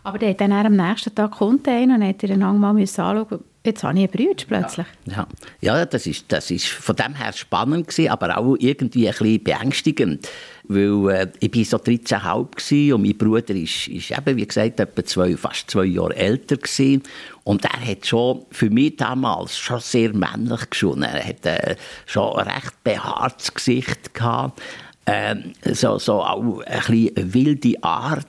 [0.03, 3.97] Aber der hat dann am nächsten Tag kommt und hat ihn mal anschauen Jetzt habe
[3.97, 4.87] ich einen Bruder plötzlich.
[5.05, 5.25] Ja,
[5.61, 9.43] ja das, ist, das ist von dem her spannend gewesen, aber auch irgendwie ein bisschen
[9.43, 10.27] beängstigend.
[10.65, 15.05] Weil äh, ich war so 13,5 und mein Bruder ist, ist eben, wie gesagt, etwa
[15.05, 17.03] zwei, fast zwei Jahre älter gewesen.
[17.45, 21.03] Und er hat schon für mich damals schon sehr männlich geschonen.
[21.03, 24.61] Er hat äh, schon ein recht behaartes Gesicht gehabt.
[25.05, 28.27] Ähm, so, so auch ein bisschen wilde Art.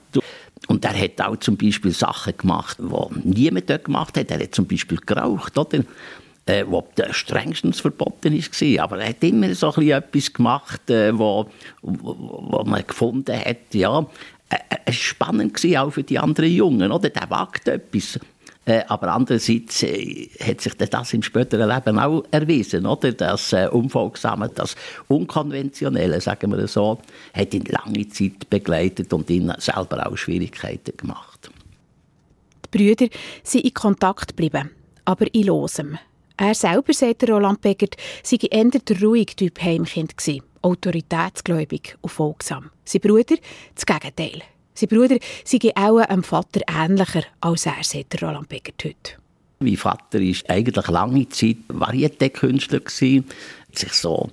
[0.67, 4.31] Und er hat auch zum Beispiel Sachen gemacht, die niemand dort gemacht hat.
[4.31, 5.83] Er hat zum Beispiel geraucht, oder?
[6.47, 8.83] Äh, was strengstens verboten war.
[8.83, 11.49] Aber er hat immer so etwas gemacht, äh, wo,
[11.81, 12.15] wo,
[12.51, 14.05] wo man gefunden hat, ja,
[14.49, 17.09] äh, es war spannend auch für die anderen Jungen, oder?
[17.09, 18.19] Der wagt etwas.
[18.65, 23.11] Äh, aber andererseits äh, hat sich das im späteren Leben auch erwiesen, oder?
[23.11, 24.75] Das äh, Unfolgsame, das
[25.07, 26.99] Unkonventionelle, sagen wir so,
[27.33, 31.51] hat ihn lange Zeit begleitet und ihn selber auch Schwierigkeiten gemacht.
[32.65, 33.07] Die Brüder
[33.43, 34.71] sind in Kontakt geblieben,
[35.05, 35.99] aber in losem.
[36.35, 42.71] Er selber, sagt Roland Begert, sei eher der ruhige Typ Heimkind gewesen, autoritätsgläubig und folgsam.
[42.83, 43.35] Sein Bruder
[43.75, 44.41] das Gegenteil.
[44.77, 49.13] Sein Bruder sei auch einem Vater ähnlicher als er, sagt Roland Begert heute.
[49.59, 54.29] Mein Vater war eigentlich lange Zeit Varieté-Künstler, sich so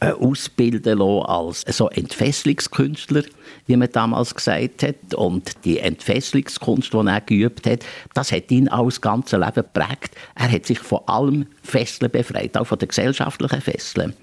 [0.00, 3.24] äh, ausbilden lassen als so Entfesselungskünstler,
[3.66, 5.14] wie man damals gesagt hat.
[5.14, 7.84] Und die Entfesselungskunst, die er geübt hat,
[8.14, 10.14] das hat ihn auch das ganze Leben geprägt.
[10.34, 14.14] Er hat sich von allem Fesseln befreit, auch von den gesellschaftlichen Fesseln.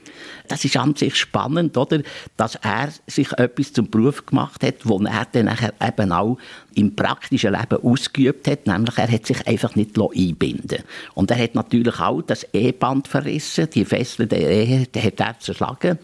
[0.47, 2.01] Das ist an sich spannend, oder?
[2.37, 6.37] Dass er sich etwas zum Beruf gemacht hat, wo er dann nachher eben auch
[6.75, 11.55] im praktischen Leben ausgeübt hat, nämlich er hat sich einfach nicht einbinden Und er hat
[11.55, 15.99] natürlich auch das Eheband verrissen, die Fesseln der Ehe, die hat er zerschlagen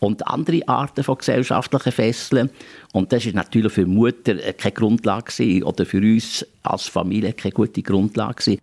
[0.00, 2.50] und andere Arten von gesellschaftlichen Fesseln.
[2.92, 7.52] Und das ist natürlich für Mutter keine Grundlage gewesen, oder für uns als Familie keine
[7.52, 8.60] gute Grundlage gewesen.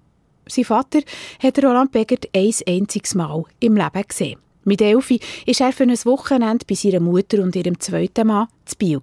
[0.47, 0.99] Sein Vater
[1.41, 4.44] hat Roland Begert ein einziges Mal im Leben gesehen.
[4.67, 8.75] Mit Elfi war er für ein Wochenende bei seiner Mutter und ihrem zweiten Mann zu
[8.77, 8.99] Bio.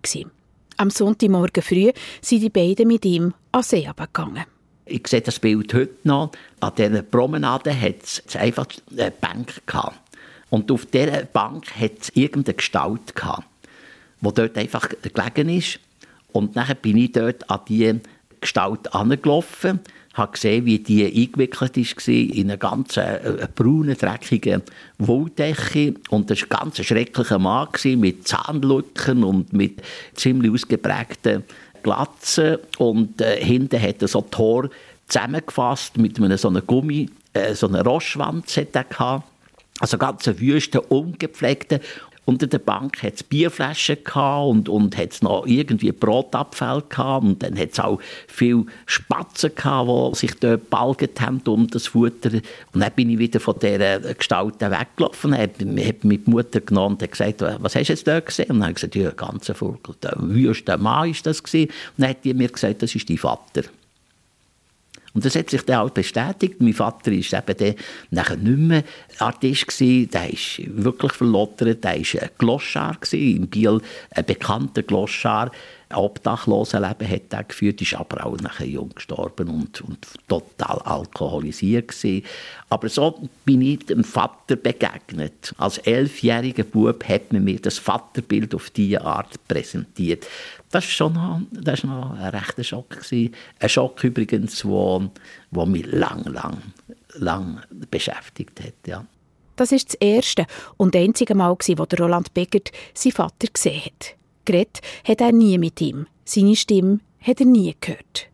[0.76, 4.44] Am Sonntagmorgen früh sind die beiden mit ihm an See gegangen.
[4.86, 6.32] Ich sehe das Bild heute noch.
[6.58, 10.00] An dieser Promenade hat es einfach eine Bank gehabt.
[10.50, 13.14] Und auf dieser Bank hat es irgendeine Gestalt
[14.20, 15.78] die dort einfach gelegen ist.
[16.32, 18.00] Und dann bin ich dort an diese
[18.40, 19.78] Gestalt angelaufen
[20.14, 24.62] habe gesehen, wie die eingewickelt war in eine ganz äh, braune, dreckige
[24.98, 25.94] Wolldecke.
[26.10, 29.82] Und das war ein ganz schrecklicher Mann mit Zahnlücken und mit
[30.14, 31.44] ziemlich ausgeprägten
[31.82, 32.58] Glatzen.
[32.78, 34.68] Und äh, hinten hat er so Tor
[35.08, 39.24] zusammengefasst mit einem so einem Gummi, äh, so einer Roschwanz hat er gehabt.
[39.80, 41.80] Also ganz wüste, ungepflegte.
[42.24, 47.24] Unter der Bank hat es Bierflaschen und, und hat's noch irgendwie Brotabfälle gehabt.
[47.24, 47.98] Und dann hat es auch
[48.28, 52.30] viele Spatzen gehabt, die sich dort balget haben um das Futter.
[52.72, 55.52] Und dann bin ich wieder von dieser Gestalt weggelaufen, habe
[55.84, 58.50] hab mit Mutter genommen und gesagt, was hast du jetzt dort gesehen?
[58.50, 61.70] Und dann habe ich gesagt, ja, ganz Vogel, der wüste Mann ist das gewesen.
[61.70, 63.62] Und dann hat die mir gesagt, das ist dein Vater.
[65.14, 66.60] Und das hat sich dann auch bestätigt.
[66.60, 67.76] Mein Vater war eben
[68.10, 68.84] dann nicht mehr
[69.18, 70.10] Artist gewesen.
[70.10, 71.84] Der ist wirklich verlottert.
[71.84, 75.50] Der war ein Gloschar in Biel, ein bekannter Gloschar.
[75.94, 82.24] Obdachlosenleben hat er geführt, ist aber auch nachher jung gestorben und, und total alkoholisiert gewesen.
[82.68, 85.54] Aber so bin ich dem Vater begegnet.
[85.58, 90.26] Als elfjähriger Bub hat man mir das Vaterbild auf diese Art präsentiert.
[90.70, 92.90] Das war schon noch, das noch ein rechter Schock.
[92.90, 93.34] Gewesen.
[93.58, 96.58] Ein Schock übrigens, der mich lang, lang,
[97.14, 98.74] lang beschäftigt hat.
[98.86, 99.04] Ja.
[99.56, 104.16] Das ist das erste und einzige Mal, wo Roland Beckert seinen Vater gesehen hat.
[104.44, 106.06] Geredet hat er nie mit ihm.
[106.24, 108.28] Seine Stimme hat er nie gehört.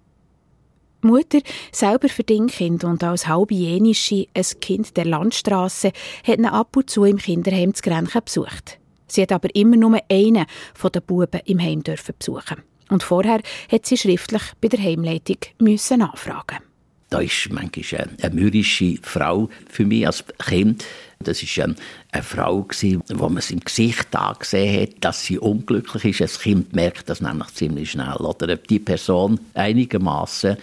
[1.00, 1.40] Mutter,
[1.70, 5.92] selber Verdingkind und als halbe Jenische ein Kind der Landstraße,
[6.26, 8.78] hat ihn ab und zu im Kinderheim zu Grenchen besucht.
[9.06, 12.62] Sie hat aber immer nur einen von den Buben im Heim dürfen besuchen.
[12.90, 13.40] Und vorher
[13.70, 16.67] hat sie schriftlich bei der Heimleitung müssen nachfragen.
[17.10, 20.84] Da ist manchmal eine mürrische Frau für mich als Kind.
[21.20, 21.76] Das war ähm,
[22.12, 22.66] eine Frau,
[23.08, 26.20] wo man es im Gesicht angesehen hat, dass sie unglücklich ist.
[26.20, 28.16] Das Kind merkt das nämlich ziemlich schnell.
[28.16, 30.56] Oder ob die Person einigermaßen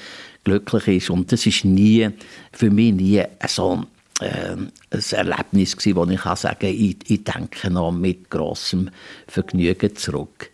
[0.43, 1.09] glücklich ist.
[1.09, 2.09] Und das ist nie,
[2.53, 3.83] für mich nie so
[4.21, 4.71] äh, ein
[5.11, 8.89] Erlebnis gewesen, wo ich kann sagen ich, ich denke noch mit großem
[9.27, 10.51] Vergnügen zurück.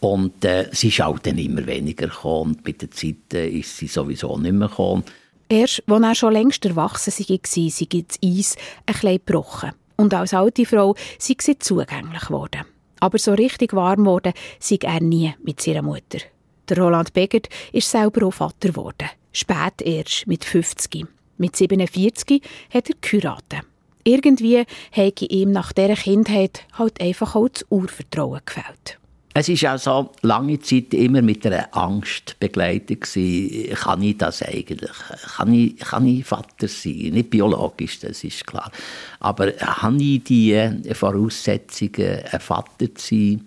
[0.00, 2.58] Und äh, sie ist auch dann immer weniger gekommen.
[2.64, 5.04] Mit der Zeit äh, ist sie sowieso nicht mehr gekommen.
[5.50, 7.64] Erst, als er schon längst erwachsen war, sei
[8.06, 9.72] das Eis ein bisschen gebrochen.
[9.96, 12.64] Und als alte Frau sei sie zugänglich geworden.
[13.00, 16.20] Aber so richtig warm geworden sei er nie mit seiner Mutter.
[16.68, 19.10] Der Roland Begert ist selber auch Vater geworden.
[19.32, 21.04] Spät erst, mit 50.
[21.38, 22.42] Mit 47
[22.72, 23.66] hat er geheiratet.
[24.04, 28.99] Irgendwie hätte ihm nach dieser Kindheit halt einfach auch das Urvertrauen gefällt.
[29.32, 33.74] Es ist auch so lange Zeit immer mit einer Angst begleitet gewesen.
[33.76, 34.90] Kann ich das eigentlich?
[35.36, 37.10] Kann ich, kann ich Vater sein?
[37.12, 38.72] Nicht biologisch, das ist klar.
[39.20, 40.58] Aber habe ich die
[40.92, 43.46] Voraussetzungen, ein Vater zu sein?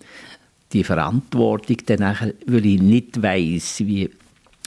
[0.71, 4.09] Die Verantwortung, danach, weil ich nicht weiss, wie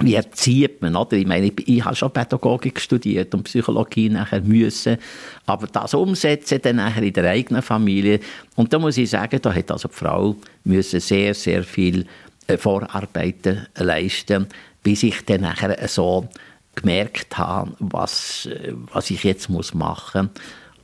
[0.00, 1.14] wie erzieht man, oder?
[1.14, 4.98] Ich meine, ich, ich habe schon Pädagogik studiert und Psychologie nachher müssen,
[5.46, 8.20] aber das umsetzen dann nachher in der eigenen Familie.
[8.56, 12.06] Und da muss ich sagen, da hat also die Frau müssen sehr, sehr viel
[12.46, 14.46] äh, Vorarbeiten leisten,
[14.82, 16.28] bis ich dann nachher so
[16.74, 20.28] gemerkt habe, was, äh, was ich jetzt muss machen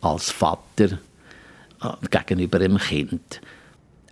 [0.01, 0.99] als Vater
[1.83, 3.43] äh, gegenüber dem Kind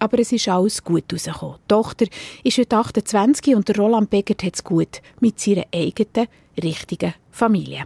[0.01, 1.57] aber es ist alles gut rausgekommen.
[1.62, 2.07] Die Tochter
[2.42, 6.26] ist heute 28 und Roland Begert hat es gut mit seiner eigenen,
[6.61, 7.84] richtigen Familie.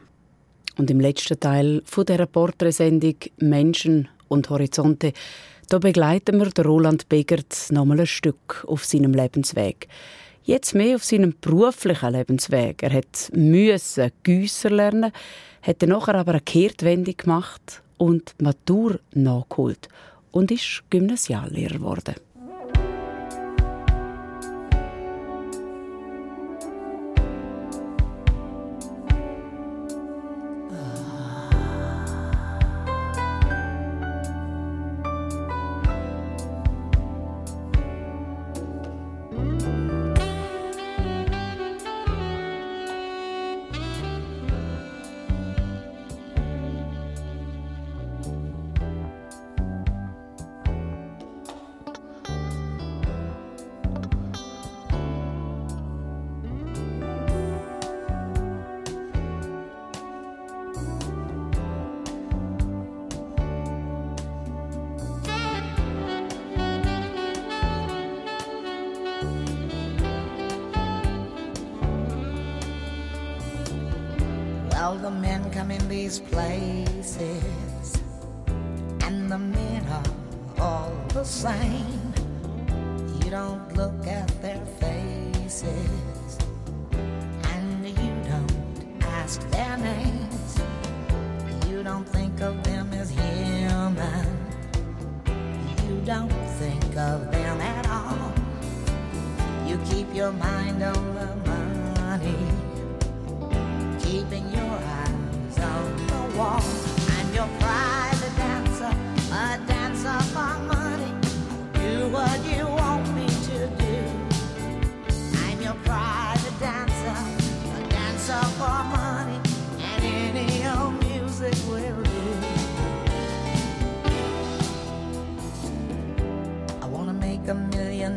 [0.79, 5.13] Und im letzten Teil von dieser Porträtsendung «Menschen und Horizonte»
[5.69, 9.89] da begleiten wir den Roland Begert nochmal ein Stück auf seinem Lebensweg.
[10.45, 12.83] Jetzt mehr auf seinem beruflichen Lebensweg.
[12.83, 15.11] Er hat müssen Güsser lernen,
[15.63, 19.89] hat dann nachher aber eine Kehrtwende gemacht und Matur nachgeholt
[20.35, 22.15] und ist Gymnasiallehrer geworden.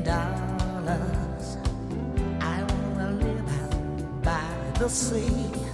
[0.07, 1.57] Dollars.
[2.39, 5.67] I wanna live out by the sea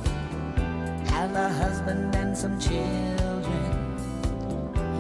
[1.14, 3.72] have a husband and some children.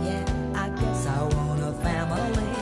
[0.05, 0.23] Yeah,
[0.55, 2.53] I guess I want a family.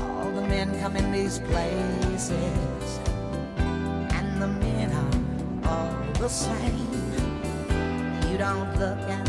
[0.00, 2.98] All the men come in these places,
[4.18, 6.90] and the men are all the same.
[8.28, 9.19] You don't look at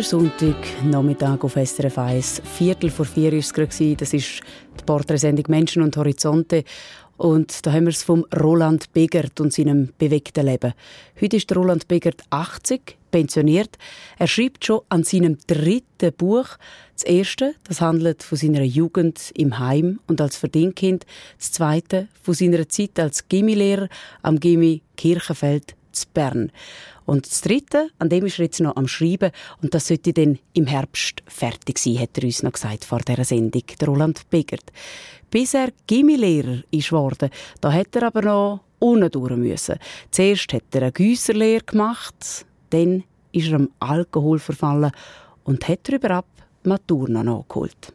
[0.00, 2.40] Der Sonntag, Nachmittag auf SRF 1.
[2.56, 3.52] Viertel vor vier war es.
[3.98, 4.40] Das ist
[4.80, 6.64] die Porträtsendung «Menschen und Horizonte».
[7.18, 10.72] Und da haben wir es vom Roland Begert und seinem bewegten Leben.
[11.20, 13.76] Heute ist Roland Begert 80, pensioniert.
[14.18, 16.46] Er schreibt schon an seinem dritten Buch.
[16.94, 21.04] Das erste, das handelt von seiner Jugend im Heim und als Verdingkind.
[21.36, 23.88] Das zweite, von seiner Zeit als Gimmilehrer
[24.22, 26.52] am Gimmi Kirchenfeld zu Bern.
[27.10, 30.38] Und das Dritte, an dem ist er jetzt noch am Schreiben und das sollte dann
[30.52, 34.70] im Herbst fertig sein, hat er uns noch gesagt vor dieser Sendung, der Roland Begert.
[35.28, 37.30] Bis er Gimmilehrer ist worden,
[37.60, 39.74] da hat er aber noch unten durch müssen.
[40.12, 43.02] Zuerst hat er eine Güsserlehre gemacht, dann
[43.32, 44.92] ist er am Alkohol verfallen
[45.42, 46.26] und hat darüber ab
[46.62, 47.92] Matur noch nachgeholt.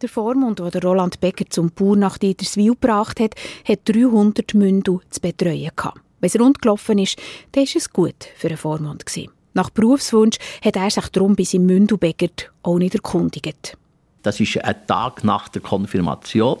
[0.00, 3.34] Der Vormund, der Roland Becker zum Bauer nach Dieterswil gebracht hat,
[3.68, 6.00] hat 300 Mündel zu betreuen gehabt.
[6.24, 7.18] Wenn es rund gelaufen ist,
[7.52, 9.04] dann war es gut für einen Vormund.
[9.52, 12.28] Nach Berufswunsch hat er sich darum bei seinem Mündelbäcker
[12.62, 13.76] auch nicht erkundigt.
[14.22, 16.60] Das ist ein Tag nach der Konfirmation.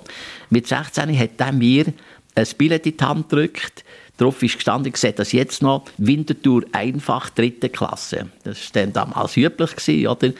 [0.50, 1.86] Mit 16 hat er mir
[2.34, 3.86] ein Billett in die Hand gedrückt.
[4.18, 8.28] Darauf ist gestanden, ich sehe das jetzt noch, Winterthur einfach dritte Klasse.
[8.42, 10.34] Das war dann damals üblich, oder?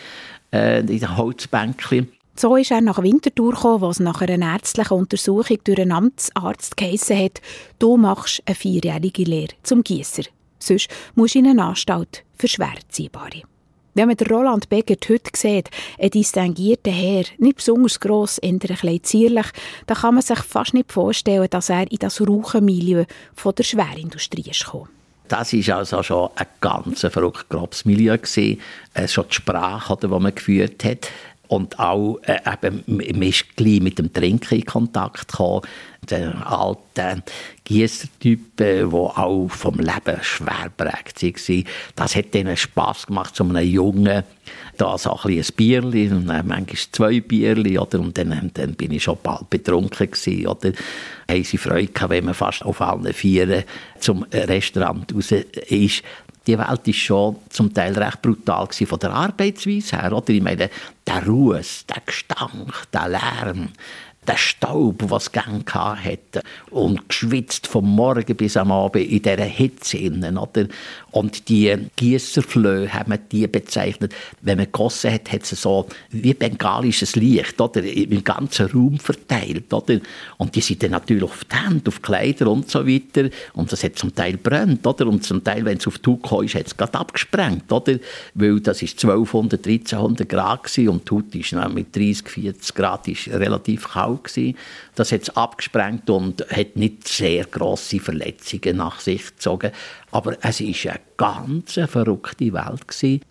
[0.53, 2.13] Äh, in den Holzbänkchen.
[2.37, 6.77] So ist er nach Winterthur gekommen, wo es nach einer ärztlichen Untersuchung durch einen Amtsarzt
[6.77, 7.41] geheissen hat,
[7.79, 10.25] du machst eine vierjährige Lehre zum Gießer.
[10.59, 13.43] Sonst musst du in eine Anstalt für Schwerziehbare.
[13.95, 15.71] Wenn man den Roland Begert heute sieht,
[16.01, 19.47] ein distinguierter Herr, nicht besonders gross, eher ein bisschen zierlich,
[19.87, 23.05] dann kann man sich fast nicht vorstellen, dass er in das Rauchenmilieu
[23.37, 24.89] von der Schwerindustrie gekommen.
[25.29, 28.19] Das war also schon ein ganz verrückt grobes Milieu.
[28.19, 28.61] gewesen.
[28.93, 31.09] Äh, schon die Sprache, die man geführt hat.
[31.49, 35.63] Und auch, äh, eben, man ist gleich mit dem Trinken in Kontakt gekommen.
[36.09, 37.23] Der alte
[37.65, 41.63] Gießertyp, der auch vom Leben schwer prägt war.
[41.97, 44.23] Das hat denen Spass gemacht, zu einem Jungen,
[44.77, 48.01] da so ein, ein Bierli, und dann manchmal zwei Bierli, oder?
[48.01, 50.73] Und dann, dann bin ich schon bald betrunken gewesen, oder?
[51.31, 53.65] Haben sie Freude gehabt, wenn man fast auf allen Vieren
[53.99, 56.03] zum Restaurant raus ist
[56.47, 60.13] die Welt ist schon zum Teil recht brutal von der Arbeitsweise her.
[60.13, 60.31] Oder?
[60.31, 60.71] Ich meine,
[61.07, 63.69] der Ruß, der Gestank, der Lärm,
[64.27, 69.99] der Staub, was gang hatte und geschwitzt vom Morgen bis am Abend in dieser Hitze
[69.99, 70.67] oder?
[71.15, 74.13] Und die Gießerflöhe haben wir die bezeichnet.
[74.41, 77.85] Wenn man gegossen hat, hat es so wie bengalisches Licht, oder?
[77.85, 80.01] Im ganzen Raum verteilt, oder?
[80.39, 83.31] Und die sind dann natürlich auf die Hände, auf die Kleider und so weiter.
[83.53, 85.07] Und das hat zum Teil brennt, oder?
[85.07, 88.01] Und zum Teil, wenn es auf die Haut ist, hat es gerade abgesprengt, oder?
[88.35, 93.07] Weil das ist 1200, 1300 Grad gewesen und die Haut dann mit 30, 40 Grad
[93.07, 94.57] ist relativ kalt gewesen.
[94.97, 99.71] Das hat es abgesprengt und hat nicht sehr grosse Verletzungen nach sich gezogen.
[100.15, 103.23] Aber es war eine ganz verrückte Welt.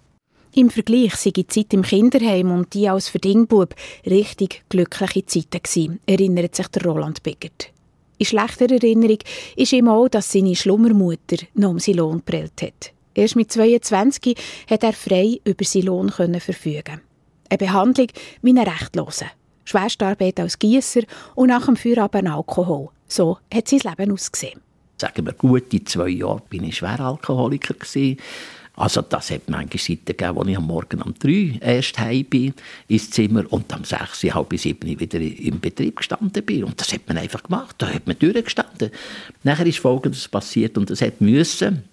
[0.53, 3.73] Im Vergleich sei die Zeit im Kinderheim und die als Verdingbub
[4.05, 7.71] richtig glückliche Zeiten erinnert sich der Roland Begert.
[8.17, 9.19] In schlechter Erinnerung
[9.55, 12.91] ist ihm auch, dass seine Schlummermutter noch um seinen Lohn prellt hat.
[13.15, 14.35] Erst mit 22
[14.69, 16.99] hat er frei über seinen Lohn können verfügen.
[17.49, 18.07] Eine Behandlung
[18.41, 19.27] wie ein Rechtloser.
[19.63, 21.03] Schwerstarbeit als Gießer
[21.35, 22.89] und nach dem Feierabend Alkohol.
[23.07, 24.62] So hat sein Leben ausgesehen.
[24.97, 28.17] Sagen wir, gute zwei Jahre bin ich Schweralkoholiker gewesen.
[28.75, 32.53] Also das hat manche Seiten gegeben, wo ich am Morgen um drei erst heim bin
[32.87, 36.63] ins Zimmer und am sechs, halb bis sieben wieder im Betrieb gestanden bin.
[36.63, 38.89] Und das hat man einfach gemacht, da hat man durchgestanden.
[39.43, 41.83] Nachher ist Folgendes passiert und das hat müssen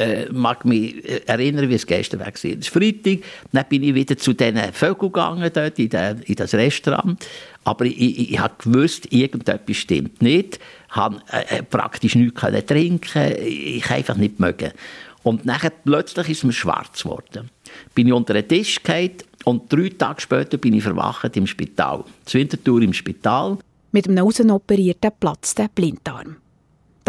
[0.00, 2.28] äh, mag mich äh, erinnern, wie es gestern war.
[2.32, 3.18] Es ist Freitag,
[3.52, 7.24] dann bin ich wieder zu diesen Vögeln gegangen, dort in, den, in das Restaurant.
[7.64, 10.58] Aber ich, ich, ich habe gewusst, irgendetwas stimmt nicht.
[10.90, 14.72] Ich habe äh, praktisch nichts trinken Ich habe einfach nicht mögen.
[15.22, 17.50] Und nachher plötzlich ist mir schwarz geworden.
[17.94, 19.12] Bin ich unter den Tisch gefallen
[19.44, 22.04] und drei Tage später bin ich verwacht im Spital.
[22.24, 23.58] Zur Wintertour im Spital.
[23.92, 26.36] Mit einem außenoperierten platzten Blinddarm.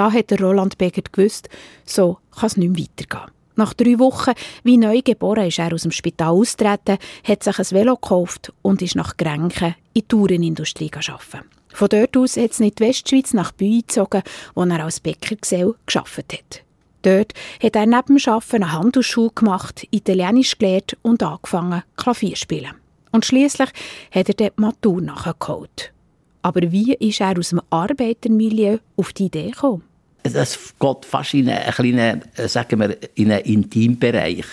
[0.02, 1.48] Da hat der Roland Begert gewusst,
[1.86, 3.32] so kann es nicht mehr weitergehen.
[3.56, 4.32] Nach drei Wochen,
[4.64, 8.82] wie neu geboren, ist er aus dem Spital austreten, hat sich ein Velo gekauft und
[8.82, 11.48] ist nach Grenchen in die Tourenindustrie arbeiten.
[11.68, 14.24] Von dort aus hat es in die Westschweiz nach Büi gezogen,
[14.56, 16.64] wo er als Bäckergesell gearbeitet hat.
[17.04, 22.38] Dort hat er neben dem Arbeiten eine Handelsschule gemacht, Italienisch gelernt und angefangen, Klavier zu
[22.38, 22.74] spielen.
[23.12, 23.70] Und schließlich
[24.10, 25.94] hat er die Matur nachgeholt.
[26.42, 29.84] Aber wie ist er aus dem Arbeitermilieu auf die Idee gekommen?
[30.24, 34.46] Das geht fast in einen kleinen, äh, sagen wir, in einen Intimbereich.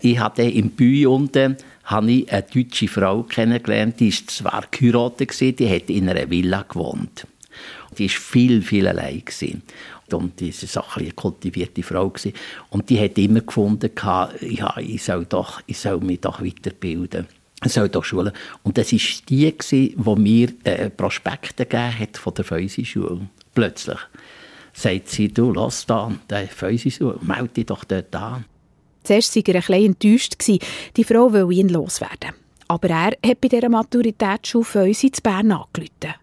[0.00, 5.58] Ich hatte im Büi unten habe ich eine deutsche Frau kennengelernt, die ist zwar geheiratet,
[5.58, 7.26] die hat in einer Villa gewohnt.
[7.98, 9.22] Die war viel, viel allein.
[10.10, 12.12] Und die war auch eine kultivierte Frau.
[12.70, 13.90] Und die hat immer gefunden,
[14.40, 17.26] ja, ich, soll doch, ich soll mich doch weiterbilden
[17.64, 18.32] soll doch Schule.
[18.64, 18.98] Und das war
[19.28, 23.28] die, die mir äh, Prospekte gegeben hat von der Feusi-Schule.
[23.54, 23.98] Plötzlich
[24.72, 28.44] sagt sie, du, lass da, der Feusi-Schule, melde dich doch dort an.
[29.02, 30.36] Zuerst war er ein bisschen enttäuscht,
[30.96, 32.34] die Frau will ihn loswerden.
[32.68, 36.14] Aber er hat bei dieser Maturitätsschule Feusi zu Bern angerufen.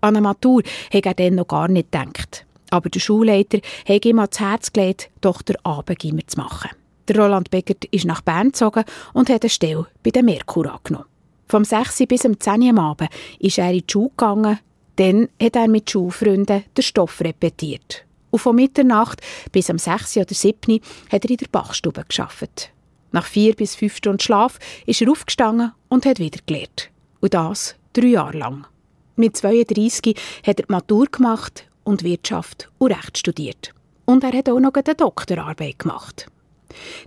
[0.00, 2.44] An eine Matur hat er dann noch gar nicht gedacht.
[2.70, 6.70] Aber der Schulleiter hat ihm ans Herz gelegt, doch den Abendgimmer zu machen.
[7.08, 11.06] Der Roland Beckert ist nach Bern gezogen und hat eine Stelle bei der Merkur angenommen.
[11.46, 12.04] Vom 6.
[12.08, 12.62] bis zum 10.
[12.62, 14.58] Uhr Abend ist er in die Schule gegangen.
[14.96, 18.04] Dann hat er mit Schulfreunden den Stoff repetiert.
[18.30, 19.20] Und von Mitternacht
[19.52, 20.18] bis am 6.
[20.18, 20.80] oder 7.
[21.10, 22.70] hat er in der Bachstube geschafft.
[23.12, 26.90] Nach vier bis fünf Stunden Schlaf ist er aufgestanden und hat wieder gelernt.
[27.20, 28.66] Und das drei Jahre lang.
[29.16, 33.72] Mit 32 hat er die Matur gemacht und Wirtschaft und Recht studiert.
[34.04, 36.26] Und er hat auch noch eine Doktorarbeit gemacht.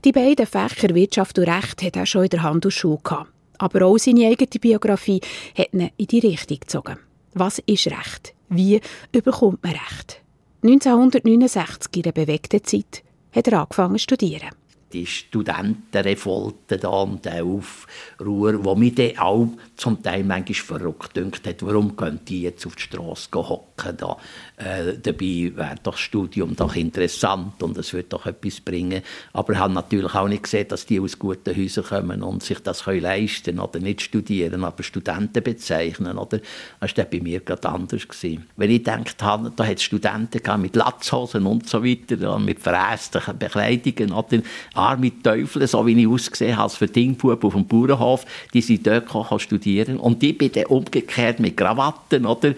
[0.05, 3.31] Die beiden Fächer Wirtschaft und Recht hat er schon in der Handelsschule gehabt.
[3.57, 5.19] Aber auch seine eigene Biografie
[5.57, 6.97] hat ihn in die Richtung gezogen.
[7.39, 8.33] Was ist Recht?
[8.49, 8.81] Wie
[9.11, 10.21] überkommt man Recht?
[10.63, 14.49] 1969, in der bewegten Zeit, hat er angefangen zu studieren
[14.93, 21.47] die Studentenrevolte da und der Aufruhr, wo mich dann auch zum Teil manchmal verrückt dünkt
[21.47, 24.17] hat, warum können die jetzt auf die Straße hocken da.
[24.57, 29.03] Äh, dabei wäre doch das Studium doch interessant und es würde doch etwas bringen.
[29.33, 32.59] Aber ich habe natürlich auch nicht gesehen, dass die aus guten Häusern kommen und sich
[32.59, 36.17] das können leisten oder nicht studieren, aber Studenten bezeichnen.
[36.17, 36.39] Oder?
[36.79, 38.07] Das war bei mir gerade anders.
[38.07, 38.47] Gewesen.
[38.55, 43.21] Wenn ich gedacht habe, da hat es Studenten mit Latzhosen und so weiter, mit verrästen
[43.37, 44.39] Bekleidungen, oder?
[44.73, 49.05] arme Teufel, so wie ich ausgesehen habe, als Verdingbub auf dem Bauernhof, die sind dort
[49.05, 49.66] gekommen, studieren.
[49.99, 52.53] Und die dann umgekehrt mit Krawatten, oder?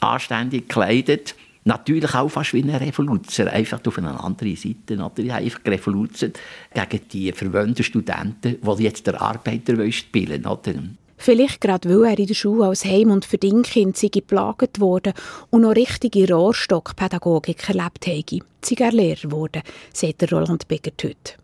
[0.00, 1.34] Anständig gekleidet.
[1.64, 4.94] Natürlich auch fast wie ein Revoluzer, einfach auf eine andere Seite.
[4.94, 5.18] Oder?
[5.18, 6.38] Ich habe einfach revolutioniert
[6.74, 10.96] gegen die verwöhnten Studenten, die jetzt der Arbeiter spielen wollen.
[11.18, 15.12] Vielleicht gerade, weil er in der Schule als Heim- und Verdingkind geplagt wurde
[15.50, 21.39] und noch richtige Rohrstockpädagogik erlebt habe, sei er Lehrer geworden, sagt Roland Begert heute.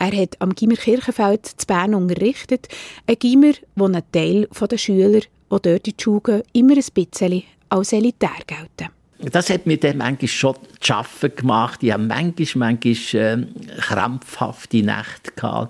[0.00, 2.68] Er hat am Gimmer Kirchenfeld zu Bern unterrichtet,
[3.06, 7.42] ein Gimmer, wo ein Teil der Schüler, die dort in die Schule immer ein bisschen
[7.68, 8.90] als elitär gelten.
[9.30, 11.82] Das hat mir dann manchmal schon zu arbeiten gemacht.
[11.82, 13.46] Ich hatte manchmal, manchmal äh,
[13.78, 15.68] krampfhafte Nächte,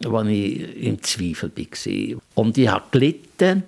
[0.00, 2.20] wo ich im Zweifel war.
[2.34, 3.62] Und ich habe gelitten,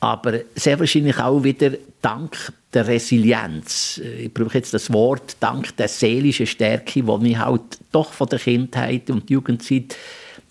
[0.00, 4.00] aber sehr wahrscheinlich auch wieder dank der Resilienz.
[4.18, 8.38] Ich brauche jetzt das Wort, dank der seelischen Stärke, die ich halt doch von der
[8.38, 9.96] Kindheit und Jugendzeit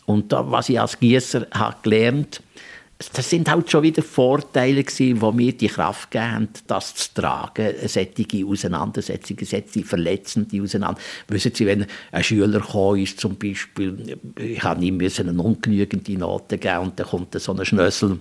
[0.05, 2.41] und da, was ich als Gießer habe gelernt
[3.13, 7.13] das sind halt schon wieder Vorteile gewesen, die mir die Kraft gegeben haben, das zu
[7.13, 11.29] tragen, solche Auseinandersetzungen, solche verletzende Auseinandersetzungen.
[11.29, 16.57] Wissen Sie, wenn ein Schüler gekommen ist, zum Beispiel, ich habe ihm eine ungenügende Note
[16.57, 18.19] geben und dann kommt so ein Schnössel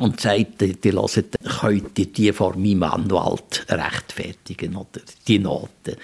[0.00, 1.24] und sagt, die, die hören,
[1.60, 5.96] könnt ihr die vor meinem Anwalt rechtfertigen, oder die Noten.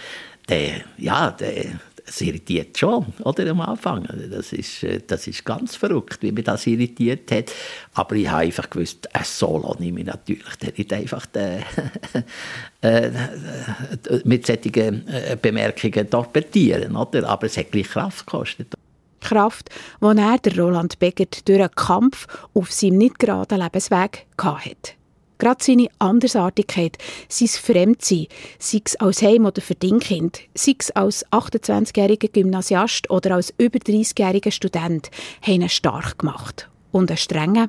[0.48, 4.06] Der, ja, der, das irritiert schon, oder, am Anfang.
[4.30, 7.50] Das ist, das ist ganz verrückt, wie mich das irritiert hat.
[7.94, 11.62] Aber ich habe einfach gewusst, ein Solo nehme ich natürlich nicht einfach den,
[12.82, 13.10] äh,
[14.24, 17.28] mit solchen äh, Bemerkungen torpedieren, oder?
[17.28, 18.74] Aber es hat gleich Kraft gekostet.
[19.24, 19.70] Kraft,
[20.00, 24.92] die er, der Roland Begert durch einen Kampf auf seinem nicht geraden Lebensweg hatte.
[25.38, 26.96] Gerade seine Andersartigkeit,
[27.28, 33.52] sein Fremdsein, sei es als Heim- oder Verdingkind, sei es als 28-jähriger Gymnasiast oder als
[33.58, 35.10] über 30-jähriger Student,
[35.42, 37.68] haben ihn stark gemacht und einen strengen,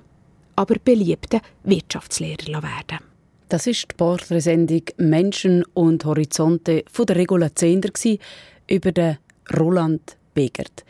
[0.55, 2.99] aber beliebten Wirtschaftslehrer werden
[3.49, 7.89] Das ist die Porträtsendung «Menschen und Horizonte» von der Regula Zehnder
[8.67, 9.17] über den
[9.57, 10.85] Roland Begert.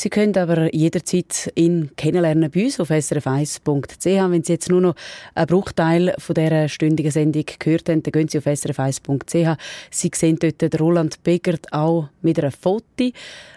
[0.00, 4.30] Sie können aber jederzeit ihn kennenlernen bei uns auf srf1.ch.
[4.30, 4.94] Wenn Sie jetzt nur noch
[5.34, 9.58] einen Bruchteil von dieser stündigen Sendung gehört haben, dann gehen Sie auf srf1.ch.
[9.90, 13.10] Sie sehen dort Roland Begert auch mit einer Foto.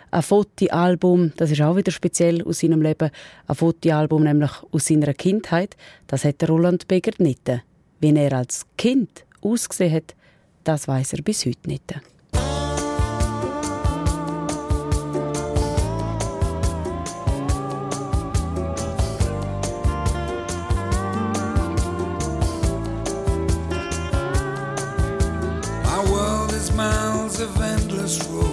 [0.09, 3.11] ein Fotoalbum, das ist auch wieder speziell aus seinem Leben,
[3.45, 5.77] ein Fotoalbum nämlich aus seiner Kindheit,
[6.07, 7.51] das hat Roland Begert nicht.
[7.99, 10.15] Wie er als Kind ausgesehen hat,
[10.63, 12.01] das weiß er bis heute nicht.
[27.41, 28.50] of endless road.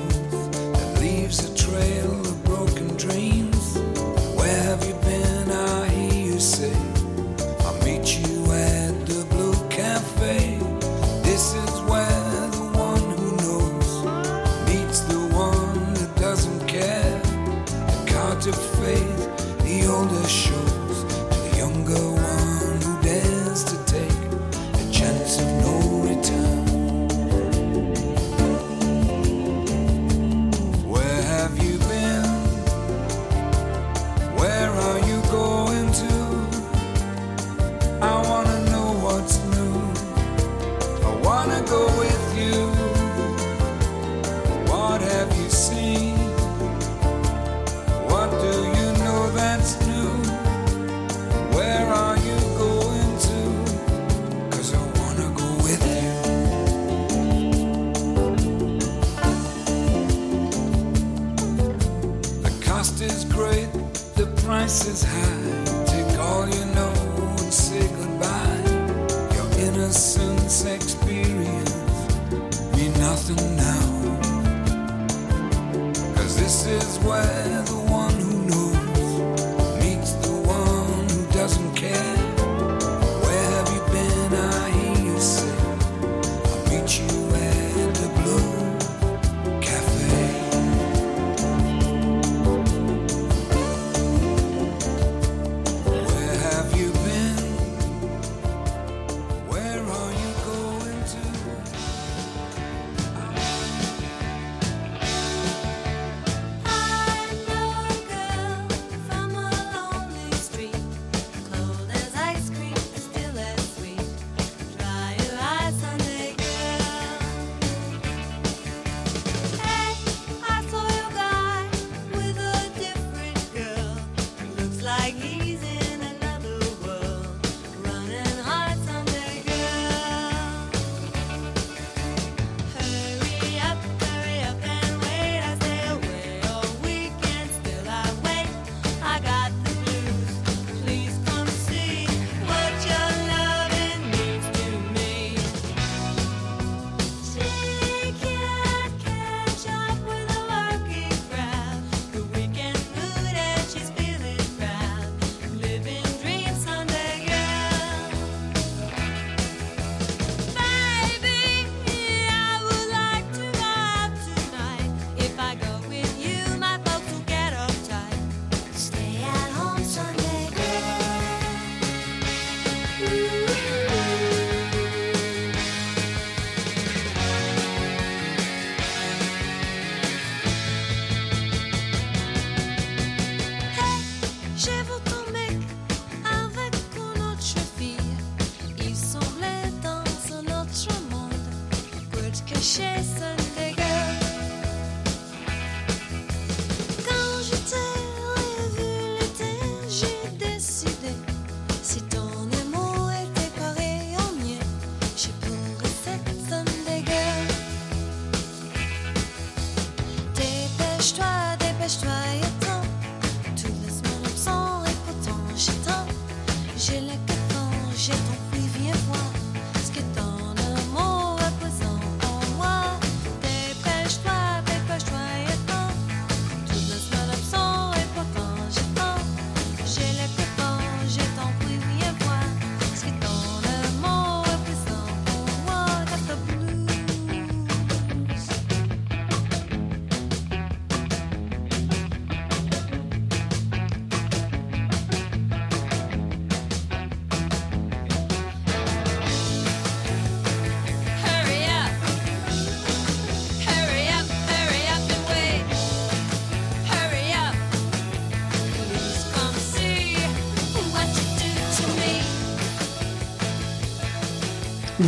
[77.05, 77.38] where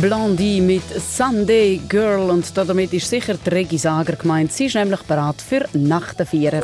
[0.01, 4.51] Blondie mit Sunday Girl und damit ist sicher die Regi Sager gemeint.
[4.51, 6.63] Sie ist nämlich bereit für Nacht der Vieren.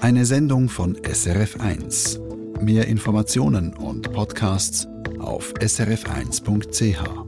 [0.00, 2.20] Eine Sendung von SRF1.
[2.62, 4.86] Mehr Informationen und Podcasts
[5.18, 7.21] auf srf1.ch.